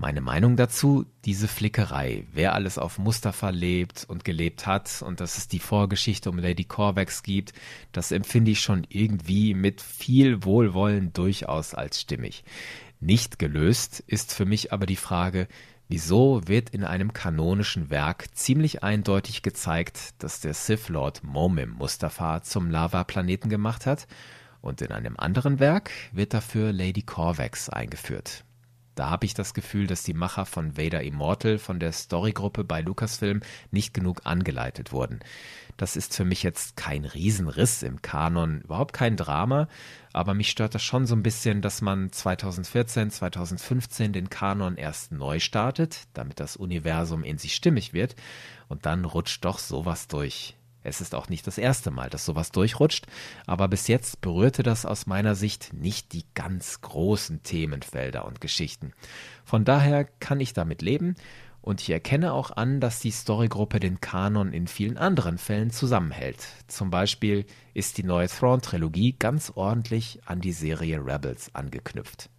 Meine 0.00 0.22
Meinung 0.22 0.56
dazu, 0.56 1.04
diese 1.26 1.46
Flickerei, 1.46 2.24
wer 2.32 2.54
alles 2.54 2.78
auf 2.78 2.96
Mustafa 2.96 3.50
lebt 3.50 4.06
und 4.08 4.24
gelebt 4.24 4.66
hat 4.66 5.02
und 5.02 5.20
dass 5.20 5.36
es 5.36 5.46
die 5.46 5.58
Vorgeschichte 5.58 6.30
um 6.30 6.38
Lady 6.38 6.64
Corvax 6.64 7.22
gibt, 7.22 7.52
das 7.92 8.10
empfinde 8.10 8.52
ich 8.52 8.62
schon 8.62 8.86
irgendwie 8.88 9.52
mit 9.52 9.82
viel 9.82 10.42
Wohlwollen 10.42 11.12
durchaus 11.12 11.74
als 11.74 12.00
stimmig. 12.00 12.44
Nicht 13.00 13.38
gelöst 13.38 14.02
ist 14.06 14.32
für 14.32 14.46
mich 14.46 14.72
aber 14.72 14.86
die 14.86 14.96
Frage, 14.96 15.48
Wieso 15.88 16.40
wird 16.46 16.70
in 16.70 16.84
einem 16.84 17.12
kanonischen 17.12 17.90
Werk 17.90 18.34
ziemlich 18.34 18.82
eindeutig 18.82 19.42
gezeigt, 19.42 20.14
dass 20.22 20.40
der 20.40 20.54
Sith 20.54 20.88
Lord 20.88 21.24
Momim 21.24 21.72
Mustafa 21.72 22.42
zum 22.42 22.70
Lava-Planeten 22.70 23.50
gemacht 23.50 23.84
hat 23.86 24.06
und 24.62 24.80
in 24.80 24.92
einem 24.92 25.16
anderen 25.18 25.58
Werk 25.58 25.90
wird 26.12 26.32
dafür 26.32 26.72
Lady 26.72 27.02
Corvax 27.02 27.68
eingeführt. 27.68 28.44
Da 28.94 29.10
habe 29.10 29.26
ich 29.26 29.34
das 29.34 29.54
Gefühl, 29.54 29.86
dass 29.86 30.02
die 30.02 30.14
Macher 30.14 30.46
von 30.46 30.76
Vader 30.76 31.02
Immortal 31.02 31.58
von 31.58 31.78
der 31.78 31.92
Storygruppe 31.92 32.64
bei 32.64 32.80
Lucasfilm 32.80 33.40
nicht 33.70 33.94
genug 33.94 34.22
angeleitet 34.24 34.92
wurden. 34.92 35.20
Das 35.76 35.96
ist 35.96 36.14
für 36.14 36.26
mich 36.26 36.42
jetzt 36.42 36.76
kein 36.76 37.06
Riesenriss 37.06 37.82
im 37.82 38.02
Kanon, 38.02 38.60
überhaupt 38.60 38.92
kein 38.92 39.16
Drama, 39.16 39.66
aber 40.12 40.34
mich 40.34 40.50
stört 40.50 40.74
das 40.74 40.82
schon 40.82 41.06
so 41.06 41.14
ein 41.14 41.22
bisschen, 41.22 41.62
dass 41.62 41.80
man 41.80 42.12
2014, 42.12 43.10
2015 43.10 44.12
den 44.12 44.28
Kanon 44.28 44.76
erst 44.76 45.12
neu 45.12 45.40
startet, 45.40 46.02
damit 46.12 46.38
das 46.38 46.56
Universum 46.56 47.24
in 47.24 47.38
sich 47.38 47.54
stimmig 47.54 47.94
wird, 47.94 48.14
und 48.68 48.84
dann 48.84 49.06
rutscht 49.06 49.44
doch 49.44 49.58
sowas 49.58 50.06
durch. 50.06 50.54
Es 50.82 51.00
ist 51.00 51.14
auch 51.14 51.28
nicht 51.28 51.46
das 51.46 51.58
erste 51.58 51.90
Mal, 51.90 52.08
dass 52.08 52.24
sowas 52.24 52.52
durchrutscht, 52.52 53.06
aber 53.46 53.68
bis 53.68 53.86
jetzt 53.88 54.20
berührte 54.20 54.62
das 54.62 54.86
aus 54.86 55.06
meiner 55.06 55.34
Sicht 55.34 55.72
nicht 55.72 56.12
die 56.12 56.24
ganz 56.34 56.80
großen 56.80 57.42
Themenfelder 57.42 58.24
und 58.24 58.40
Geschichten. 58.40 58.92
Von 59.44 59.64
daher 59.64 60.04
kann 60.04 60.40
ich 60.40 60.52
damit 60.52 60.80
leben 60.80 61.16
und 61.62 61.82
ich 61.82 61.90
erkenne 61.90 62.32
auch 62.32 62.50
an, 62.50 62.80
dass 62.80 63.00
die 63.00 63.12
Storygruppe 63.12 63.80
den 63.80 64.00
Kanon 64.00 64.52
in 64.52 64.66
vielen 64.66 64.96
anderen 64.96 65.36
Fällen 65.36 65.70
zusammenhält. 65.70 66.46
Zum 66.66 66.90
Beispiel 66.90 67.44
ist 67.74 67.98
die 67.98 68.04
neue 68.04 68.28
Thrawn-Trilogie 68.28 69.16
ganz 69.18 69.52
ordentlich 69.54 70.20
an 70.24 70.40
die 70.40 70.52
Serie 70.52 71.04
Rebels 71.04 71.54
angeknüpft. 71.54 72.30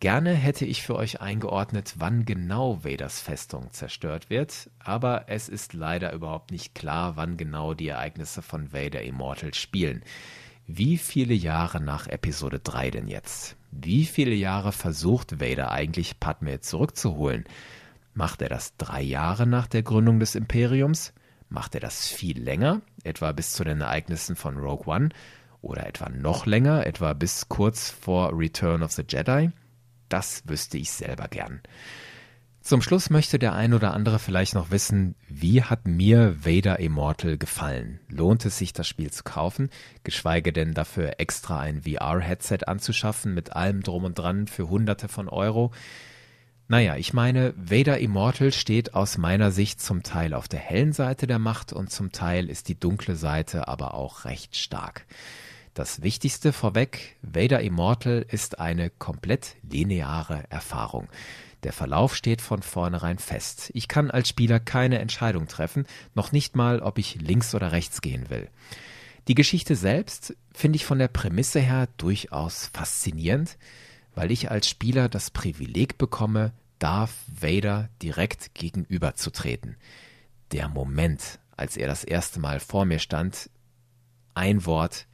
Gerne 0.00 0.32
hätte 0.32 0.64
ich 0.64 0.82
für 0.82 0.96
euch 0.96 1.20
eingeordnet, 1.20 1.96
wann 1.98 2.24
genau 2.24 2.82
Vaders 2.84 3.20
Festung 3.20 3.70
zerstört 3.70 4.30
wird, 4.30 4.70
aber 4.78 5.24
es 5.26 5.50
ist 5.50 5.74
leider 5.74 6.14
überhaupt 6.14 6.52
nicht 6.52 6.74
klar, 6.74 7.18
wann 7.18 7.36
genau 7.36 7.74
die 7.74 7.88
Ereignisse 7.88 8.40
von 8.40 8.72
Vader 8.72 9.02
Immortal 9.02 9.52
spielen. 9.52 10.02
Wie 10.66 10.96
viele 10.96 11.34
Jahre 11.34 11.82
nach 11.82 12.06
Episode 12.06 12.60
3 12.60 12.92
denn 12.92 13.08
jetzt? 13.08 13.56
Wie 13.72 14.06
viele 14.06 14.34
Jahre 14.34 14.72
versucht 14.72 15.38
Vader 15.38 15.70
eigentlich 15.70 16.18
Padme 16.18 16.60
zurückzuholen? 16.60 17.44
Macht 18.14 18.40
er 18.40 18.48
das 18.48 18.78
drei 18.78 19.02
Jahre 19.02 19.46
nach 19.46 19.66
der 19.66 19.82
Gründung 19.82 20.18
des 20.18 20.34
Imperiums? 20.34 21.12
Macht 21.50 21.74
er 21.74 21.80
das 21.82 22.08
viel 22.08 22.42
länger, 22.42 22.80
etwa 23.04 23.32
bis 23.32 23.52
zu 23.52 23.64
den 23.64 23.82
Ereignissen 23.82 24.34
von 24.34 24.56
Rogue 24.56 24.86
One? 24.86 25.10
Oder 25.60 25.86
etwa 25.86 26.08
noch 26.08 26.46
länger, 26.46 26.86
etwa 26.86 27.12
bis 27.12 27.50
kurz 27.50 27.90
vor 27.90 28.30
Return 28.32 28.82
of 28.82 28.92
the 28.92 29.04
Jedi? 29.06 29.50
Das 30.10 30.42
wüsste 30.46 30.76
ich 30.76 30.90
selber 30.90 31.28
gern. 31.28 31.62
Zum 32.60 32.82
Schluss 32.82 33.08
möchte 33.08 33.38
der 33.38 33.54
ein 33.54 33.72
oder 33.72 33.94
andere 33.94 34.18
vielleicht 34.18 34.54
noch 34.54 34.70
wissen, 34.70 35.14
wie 35.28 35.62
hat 35.62 35.86
mir 35.88 36.44
Vader 36.44 36.78
Immortal 36.78 37.38
gefallen? 37.38 38.00
Lohnt 38.08 38.44
es 38.44 38.58
sich, 38.58 38.74
das 38.74 38.86
Spiel 38.86 39.10
zu 39.10 39.24
kaufen, 39.24 39.70
geschweige 40.04 40.52
denn 40.52 40.74
dafür 40.74 41.14
extra 41.18 41.58
ein 41.60 41.82
VR-Headset 41.82 42.66
anzuschaffen 42.66 43.32
mit 43.32 43.56
allem 43.56 43.82
drum 43.82 44.04
und 44.04 44.18
dran 44.18 44.46
für 44.46 44.68
Hunderte 44.68 45.08
von 45.08 45.30
Euro? 45.30 45.72
Naja, 46.68 46.96
ich 46.96 47.14
meine, 47.14 47.54
Vader 47.56 47.98
Immortal 47.98 48.52
steht 48.52 48.94
aus 48.94 49.16
meiner 49.16 49.50
Sicht 49.52 49.80
zum 49.80 50.02
Teil 50.02 50.34
auf 50.34 50.46
der 50.46 50.60
hellen 50.60 50.92
Seite 50.92 51.26
der 51.26 51.38
Macht 51.38 51.72
und 51.72 51.90
zum 51.90 52.12
Teil 52.12 52.50
ist 52.50 52.68
die 52.68 52.78
dunkle 52.78 53.16
Seite 53.16 53.68
aber 53.68 53.94
auch 53.94 54.26
recht 54.26 54.54
stark. 54.54 55.06
Das 55.74 56.02
Wichtigste 56.02 56.52
vorweg, 56.52 57.16
Vader 57.22 57.60
Immortal 57.60 58.26
ist 58.28 58.58
eine 58.58 58.90
komplett 58.90 59.56
lineare 59.62 60.44
Erfahrung. 60.50 61.08
Der 61.62 61.72
Verlauf 61.72 62.16
steht 62.16 62.40
von 62.40 62.62
vornherein 62.62 63.18
fest. 63.18 63.70
Ich 63.74 63.86
kann 63.86 64.10
als 64.10 64.28
Spieler 64.28 64.60
keine 64.60 64.98
Entscheidung 64.98 65.46
treffen, 65.46 65.86
noch 66.14 66.32
nicht 66.32 66.56
mal, 66.56 66.80
ob 66.80 66.98
ich 66.98 67.20
links 67.20 67.54
oder 67.54 67.72
rechts 67.72 68.00
gehen 68.00 68.30
will. 68.30 68.48
Die 69.28 69.34
Geschichte 69.34 69.76
selbst 69.76 70.34
finde 70.52 70.76
ich 70.76 70.84
von 70.84 70.98
der 70.98 71.08
Prämisse 71.08 71.60
her 71.60 71.88
durchaus 71.98 72.66
faszinierend 72.72 73.56
weil 74.14 74.30
ich 74.30 74.50
als 74.50 74.68
Spieler 74.68 75.08
das 75.08 75.30
Privileg 75.30 75.98
bekomme, 75.98 76.52
Darth 76.78 77.14
Vader 77.26 77.88
direkt 78.02 78.54
gegenüberzutreten. 78.54 79.76
der 80.52 80.68
Moment, 80.68 81.38
als 81.56 81.76
er 81.76 81.86
das 81.86 82.02
erste 82.02 82.40
Mal 82.40 82.58
vor 82.58 82.84
mir 82.84 82.98
stand, 82.98 83.50
ein 84.34 84.66
Wort 84.66 85.06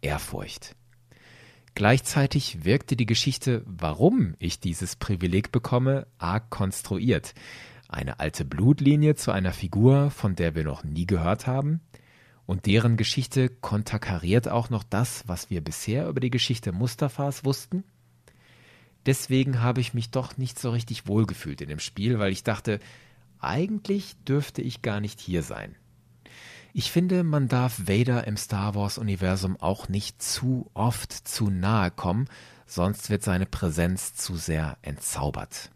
Ehrfurcht. 0.00 0.74
Gleichzeitig 1.74 2.64
wirkte 2.64 2.96
die 2.96 3.06
Geschichte, 3.06 3.62
warum 3.64 4.34
ich 4.38 4.58
dieses 4.58 4.96
Privileg 4.96 5.52
bekomme, 5.52 6.06
arg 6.18 6.50
konstruiert. 6.50 7.34
Eine 7.88 8.18
alte 8.20 8.44
Blutlinie 8.44 9.14
zu 9.14 9.30
einer 9.30 9.52
Figur, 9.52 10.10
von 10.10 10.34
der 10.34 10.54
wir 10.54 10.64
noch 10.64 10.82
nie 10.82 11.06
gehört 11.06 11.46
haben, 11.46 11.80
und 12.46 12.66
deren 12.66 12.96
Geschichte 12.96 13.48
konterkariert 13.48 14.48
auch 14.48 14.70
noch 14.70 14.82
das, 14.82 15.22
was 15.26 15.50
wir 15.50 15.60
bisher 15.60 16.08
über 16.08 16.18
die 16.18 16.30
Geschichte 16.30 16.72
Mustafas 16.72 17.44
wussten. 17.44 17.84
Deswegen 19.06 19.62
habe 19.62 19.80
ich 19.80 19.94
mich 19.94 20.10
doch 20.10 20.36
nicht 20.36 20.58
so 20.58 20.70
richtig 20.70 21.06
wohlgefühlt 21.06 21.60
in 21.60 21.68
dem 21.68 21.78
Spiel, 21.78 22.18
weil 22.18 22.32
ich 22.32 22.42
dachte, 22.42 22.80
eigentlich 23.38 24.16
dürfte 24.24 24.62
ich 24.62 24.82
gar 24.82 25.00
nicht 25.00 25.20
hier 25.20 25.42
sein. 25.42 25.76
Ich 26.74 26.92
finde, 26.92 27.24
man 27.24 27.48
darf 27.48 27.88
Vader 27.88 28.26
im 28.26 28.36
Star 28.36 28.74
Wars-Universum 28.74 29.56
auch 29.60 29.88
nicht 29.88 30.22
zu 30.22 30.70
oft 30.74 31.12
zu 31.12 31.50
nahe 31.50 31.90
kommen, 31.90 32.28
sonst 32.66 33.10
wird 33.10 33.22
seine 33.22 33.46
Präsenz 33.46 34.14
zu 34.14 34.36
sehr 34.36 34.76
entzaubert. 34.82 35.70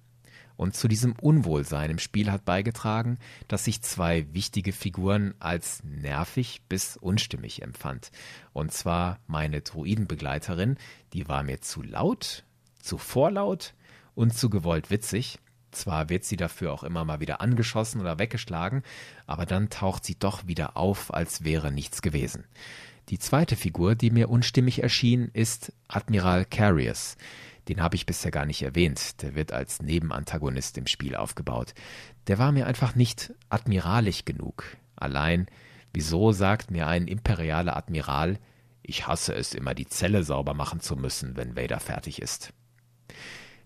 Und 0.56 0.76
zu 0.76 0.86
diesem 0.86 1.14
Unwohlsein 1.14 1.90
im 1.90 1.98
Spiel 1.98 2.30
hat 2.30 2.44
beigetragen, 2.44 3.18
dass 3.48 3.66
ich 3.66 3.82
zwei 3.82 4.32
wichtige 4.32 4.72
Figuren 4.72 5.34
als 5.40 5.82
nervig 5.82 6.62
bis 6.68 6.96
unstimmig 6.98 7.62
empfand. 7.62 8.12
Und 8.52 8.72
zwar 8.72 9.18
meine 9.26 9.62
Druidenbegleiterin, 9.62 10.76
die 11.14 11.26
war 11.26 11.42
mir 11.42 11.62
zu 11.62 11.82
laut, 11.82 12.44
zu 12.80 12.98
vorlaut 12.98 13.74
und 14.14 14.36
zu 14.36 14.50
gewollt 14.50 14.90
witzig. 14.90 15.38
Zwar 15.72 16.08
wird 16.08 16.24
sie 16.24 16.36
dafür 16.36 16.72
auch 16.72 16.84
immer 16.84 17.04
mal 17.04 17.20
wieder 17.20 17.40
angeschossen 17.40 18.00
oder 18.00 18.18
weggeschlagen, 18.18 18.82
aber 19.26 19.46
dann 19.46 19.70
taucht 19.70 20.04
sie 20.04 20.18
doch 20.18 20.46
wieder 20.46 20.76
auf, 20.76 21.12
als 21.12 21.44
wäre 21.44 21.72
nichts 21.72 22.02
gewesen. 22.02 22.44
Die 23.08 23.18
zweite 23.18 23.56
Figur, 23.56 23.94
die 23.94 24.10
mir 24.10 24.30
unstimmig 24.30 24.82
erschien, 24.82 25.30
ist 25.32 25.72
Admiral 25.88 26.44
Carius. 26.44 27.16
Den 27.68 27.80
habe 27.80 27.96
ich 27.96 28.06
bisher 28.06 28.30
gar 28.30 28.46
nicht 28.46 28.62
erwähnt. 28.62 29.22
Der 29.22 29.34
wird 29.34 29.52
als 29.52 29.82
Nebenantagonist 29.82 30.78
im 30.78 30.86
Spiel 30.86 31.16
aufgebaut. 31.16 31.74
Der 32.26 32.38
war 32.38 32.52
mir 32.52 32.66
einfach 32.66 32.94
nicht 32.94 33.32
admiralig 33.48 34.24
genug. 34.24 34.64
Allein, 34.96 35.46
wieso 35.92 36.32
sagt 36.32 36.70
mir 36.70 36.86
ein 36.86 37.08
imperialer 37.08 37.76
Admiral, 37.76 38.38
ich 38.82 39.06
hasse 39.06 39.34
es 39.34 39.54
immer, 39.54 39.74
die 39.74 39.86
Zelle 39.86 40.24
sauber 40.24 40.54
machen 40.54 40.80
zu 40.80 40.96
müssen, 40.96 41.36
wenn 41.36 41.56
Vader 41.56 41.80
fertig 41.80 42.20
ist. 42.20 42.52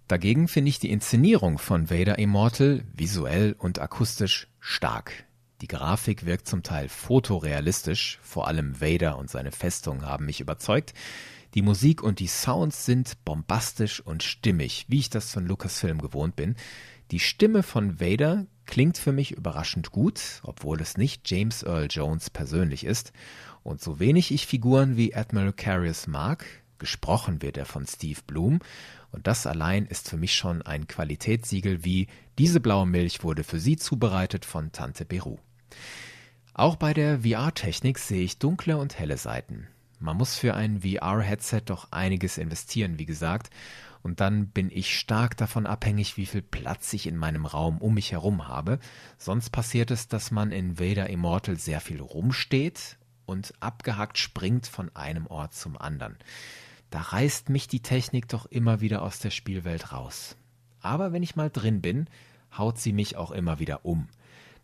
Dagegen 0.09 0.47
finde 0.47 0.69
ich 0.69 0.79
die 0.79 0.93
Inszenierung 0.93 1.59
von 1.59 1.91
Vader 1.91 2.19
Immortal 2.19 2.85
visuell 2.95 3.57
und 3.59 3.81
akustisch 3.81 4.47
stark. 4.61 5.25
Die 5.63 5.67
Grafik 5.67 6.27
wirkt 6.27 6.47
zum 6.47 6.63
Teil 6.63 6.89
fotorealistisch, 6.89 8.21
vor 8.23 8.47
allem 8.47 8.81
Vader 8.81 9.19
und 9.19 9.31
seine 9.31 9.51
Festung 9.51 10.03
haben 10.03 10.27
mich 10.27 10.41
überzeugt. 10.41 10.95
Die 11.55 11.63
Musik 11.63 12.03
und 12.05 12.21
die 12.21 12.29
Sounds 12.29 12.85
sind 12.85 13.25
bombastisch 13.25 14.01
und 14.01 14.23
stimmig, 14.23 14.85
wie 14.89 14.99
ich 14.99 15.11
das 15.11 15.33
von 15.33 15.47
Lucasfilm 15.47 16.01
gewohnt 16.01 16.37
bin. 16.37 16.55
Die 17.11 17.21
Stimme 17.21 17.65
von 17.65 17.99
Vader 17.99 18.47
klingt 18.67 18.99
für 18.99 19.13
mich 19.13 19.33
überraschend 19.33 19.91
gut, 19.91 20.41
obwohl 20.45 20.81
es 20.81 20.97
nicht 20.97 21.29
James 21.29 21.63
Earl 21.65 21.89
Jones 21.91 22.31
persönlich 22.31 22.85
ist. 22.85 23.13
Und 23.65 23.81
so 23.81 23.99
wenig 23.99 24.31
ich 24.31 24.47
Figuren 24.47 24.97
wie 24.97 25.17
Admiral 25.17 25.53
Carius 25.53 26.07
mag, 26.07 26.45
gesprochen 26.79 27.43
wird 27.43 27.57
er 27.57 27.67
von 27.67 27.87
Steve 27.87 28.21
Bloom, 28.27 28.61
und 29.13 29.27
das 29.27 29.47
allein 29.47 29.87
ist 29.87 30.11
für 30.11 30.17
mich 30.17 30.35
schon 30.35 30.63
ein 30.63 30.87
Qualitätssiegel 30.87 31.85
wie 31.85 32.09
diese 32.39 32.61
blaue 32.61 32.87
Milch 32.87 33.23
wurde 33.23 33.45
für 33.45 33.59
Sie 33.59 33.77
zubereitet 33.77 34.45
von 34.45 34.73
Tante 34.73 35.05
Beru. 35.05 35.39
Auch 36.53 36.77
bei 36.77 36.93
der 36.93 37.21
VR-Technik 37.21 37.99
sehe 37.99 38.23
ich 38.23 38.39
dunkle 38.39 38.77
und 38.77 38.99
helle 38.99 39.17
Seiten. 39.17 39.69
Man 39.99 40.17
muss 40.17 40.37
für 40.37 40.55
ein 40.55 40.83
VR-Headset 40.83 41.63
doch 41.67 41.93
einiges 41.93 42.37
investieren, 42.39 42.99
wie 42.99 43.07
gesagt, 43.07 43.51
und 44.03 44.21
dann 44.21 44.47
bin 44.49 44.71
ich 44.71 44.97
stark 44.97 45.37
davon 45.37 45.67
abhängig, 45.67 46.17
wie 46.17 46.27
viel 46.27 46.43
Platz 46.43 46.93
ich 46.93 47.07
in 47.09 47.17
meinem 47.17 47.45
Raum 47.45 47.79
um 47.79 47.95
mich 47.95 48.13
herum 48.13 48.47
habe. 48.47 48.79
Sonst 49.19 49.51
passiert 49.51 49.91
es, 49.91 50.07
dass 50.07 50.31
man 50.31 50.53
in 50.53 50.79
Vader 50.79 51.11
Immortal 51.11 51.57
sehr 51.57 51.81
viel 51.81 52.01
rumsteht 52.01 52.99
und 53.25 53.53
abgehackt 53.59 54.19
springt 54.19 54.69
von 54.69 54.95
einem 54.95 55.27
Ort 55.27 55.55
zum 55.55 55.77
anderen. 55.77 56.17
Da 56.91 57.01
reißt 57.01 57.49
mich 57.49 57.69
die 57.69 57.81
Technik 57.81 58.29
doch 58.29 58.47
immer 58.47 58.81
wieder 58.81 59.03
aus 59.03 59.19
der 59.19 59.31
Spielwelt 59.31 59.93
raus. 59.93 60.37
Aber 60.81 61.13
wenn 61.13 61.23
ich 61.23 61.37
mal 61.37 61.51
drin 61.51 61.83
bin, 61.83 62.09
haut 62.57 62.79
sie 62.79 62.93
mich 62.93 63.17
auch 63.17 63.31
immer 63.31 63.59
wieder 63.59 63.85
um. 63.85 64.09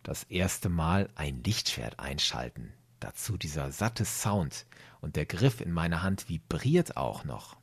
Das 0.03 0.23
erste 0.23 0.69
Mal 0.69 1.09
ein 1.15 1.43
Lichtschwert 1.43 1.99
einschalten, 1.99 2.73
dazu 2.99 3.37
dieser 3.37 3.71
satte 3.71 4.05
Sound 4.05 4.65
und 5.01 5.15
der 5.15 5.25
Griff 5.25 5.61
in 5.61 5.71
meiner 5.71 6.01
Hand 6.01 6.29
vibriert 6.29 6.97
auch 6.97 7.23
noch. 7.25 7.57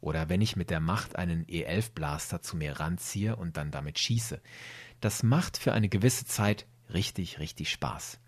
Oder 0.00 0.28
wenn 0.28 0.40
ich 0.40 0.56
mit 0.56 0.70
der 0.70 0.80
Macht 0.80 1.16
einen 1.16 1.44
E11 1.44 1.92
Blaster 1.92 2.40
zu 2.40 2.56
mir 2.56 2.80
ranziehe 2.80 3.36
und 3.36 3.56
dann 3.56 3.70
damit 3.70 3.98
schieße. 3.98 4.40
Das 5.00 5.22
macht 5.22 5.58
für 5.58 5.72
eine 5.72 5.88
gewisse 5.88 6.24
Zeit 6.24 6.66
richtig, 6.92 7.38
richtig 7.38 7.70
Spaß. 7.70 8.18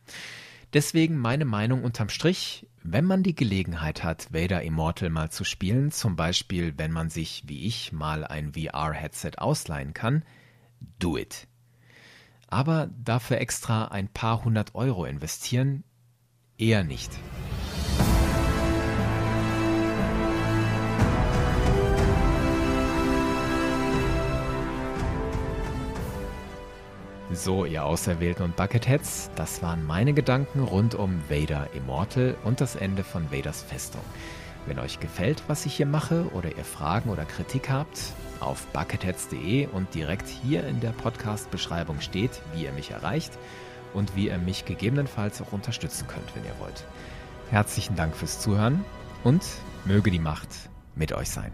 Deswegen 0.72 1.16
meine 1.16 1.44
Meinung 1.44 1.82
unterm 1.82 2.08
Strich, 2.08 2.66
wenn 2.84 3.04
man 3.04 3.22
die 3.22 3.34
Gelegenheit 3.34 4.02
hat, 4.02 4.32
Vader 4.32 4.62
Immortal 4.62 5.10
mal 5.10 5.30
zu 5.30 5.44
spielen, 5.44 5.90
zum 5.90 6.16
Beispiel 6.16 6.74
wenn 6.76 6.92
man 6.92 7.10
sich, 7.10 7.44
wie 7.46 7.66
ich, 7.66 7.92
mal 7.92 8.24
ein 8.24 8.52
VR-Headset 8.54 9.32
ausleihen 9.38 9.94
kann, 9.94 10.24
do 10.98 11.16
it. 11.16 11.46
Aber 12.48 12.90
dafür 13.02 13.38
extra 13.38 13.86
ein 13.86 14.08
paar 14.08 14.44
hundert 14.44 14.74
Euro 14.74 15.04
investieren, 15.04 15.84
eher 16.58 16.84
nicht. 16.84 17.10
So, 27.34 27.64
ihr 27.64 27.84
Auserwählten 27.84 28.44
und 28.44 28.56
Bucketheads, 28.56 29.30
das 29.36 29.62
waren 29.62 29.86
meine 29.86 30.12
Gedanken 30.12 30.60
rund 30.60 30.94
um 30.94 31.22
Vader 31.30 31.68
Immortal 31.74 32.36
und 32.44 32.60
das 32.60 32.76
Ende 32.76 33.04
von 33.04 33.30
Vaders 33.32 33.62
Festung. 33.62 34.02
Wenn 34.66 34.78
euch 34.78 35.00
gefällt, 35.00 35.42
was 35.48 35.64
ich 35.64 35.74
hier 35.74 35.86
mache 35.86 36.26
oder 36.34 36.54
ihr 36.56 36.64
Fragen 36.64 37.08
oder 37.08 37.24
Kritik 37.24 37.70
habt, 37.70 37.98
auf 38.40 38.66
bucketheads.de 38.66 39.66
und 39.68 39.94
direkt 39.94 40.28
hier 40.28 40.66
in 40.66 40.80
der 40.80 40.90
Podcast-Beschreibung 40.90 42.00
steht, 42.00 42.42
wie 42.54 42.64
ihr 42.64 42.72
mich 42.72 42.90
erreicht 42.90 43.32
und 43.94 44.14
wie 44.14 44.28
ihr 44.28 44.38
mich 44.38 44.66
gegebenenfalls 44.66 45.40
auch 45.40 45.52
unterstützen 45.52 46.06
könnt, 46.08 46.36
wenn 46.36 46.44
ihr 46.44 46.58
wollt. 46.60 46.84
Herzlichen 47.50 47.96
Dank 47.96 48.14
fürs 48.14 48.40
Zuhören 48.40 48.84
und 49.24 49.42
möge 49.86 50.10
die 50.10 50.18
Macht 50.18 50.48
mit 50.94 51.12
euch 51.12 51.30
sein. 51.30 51.50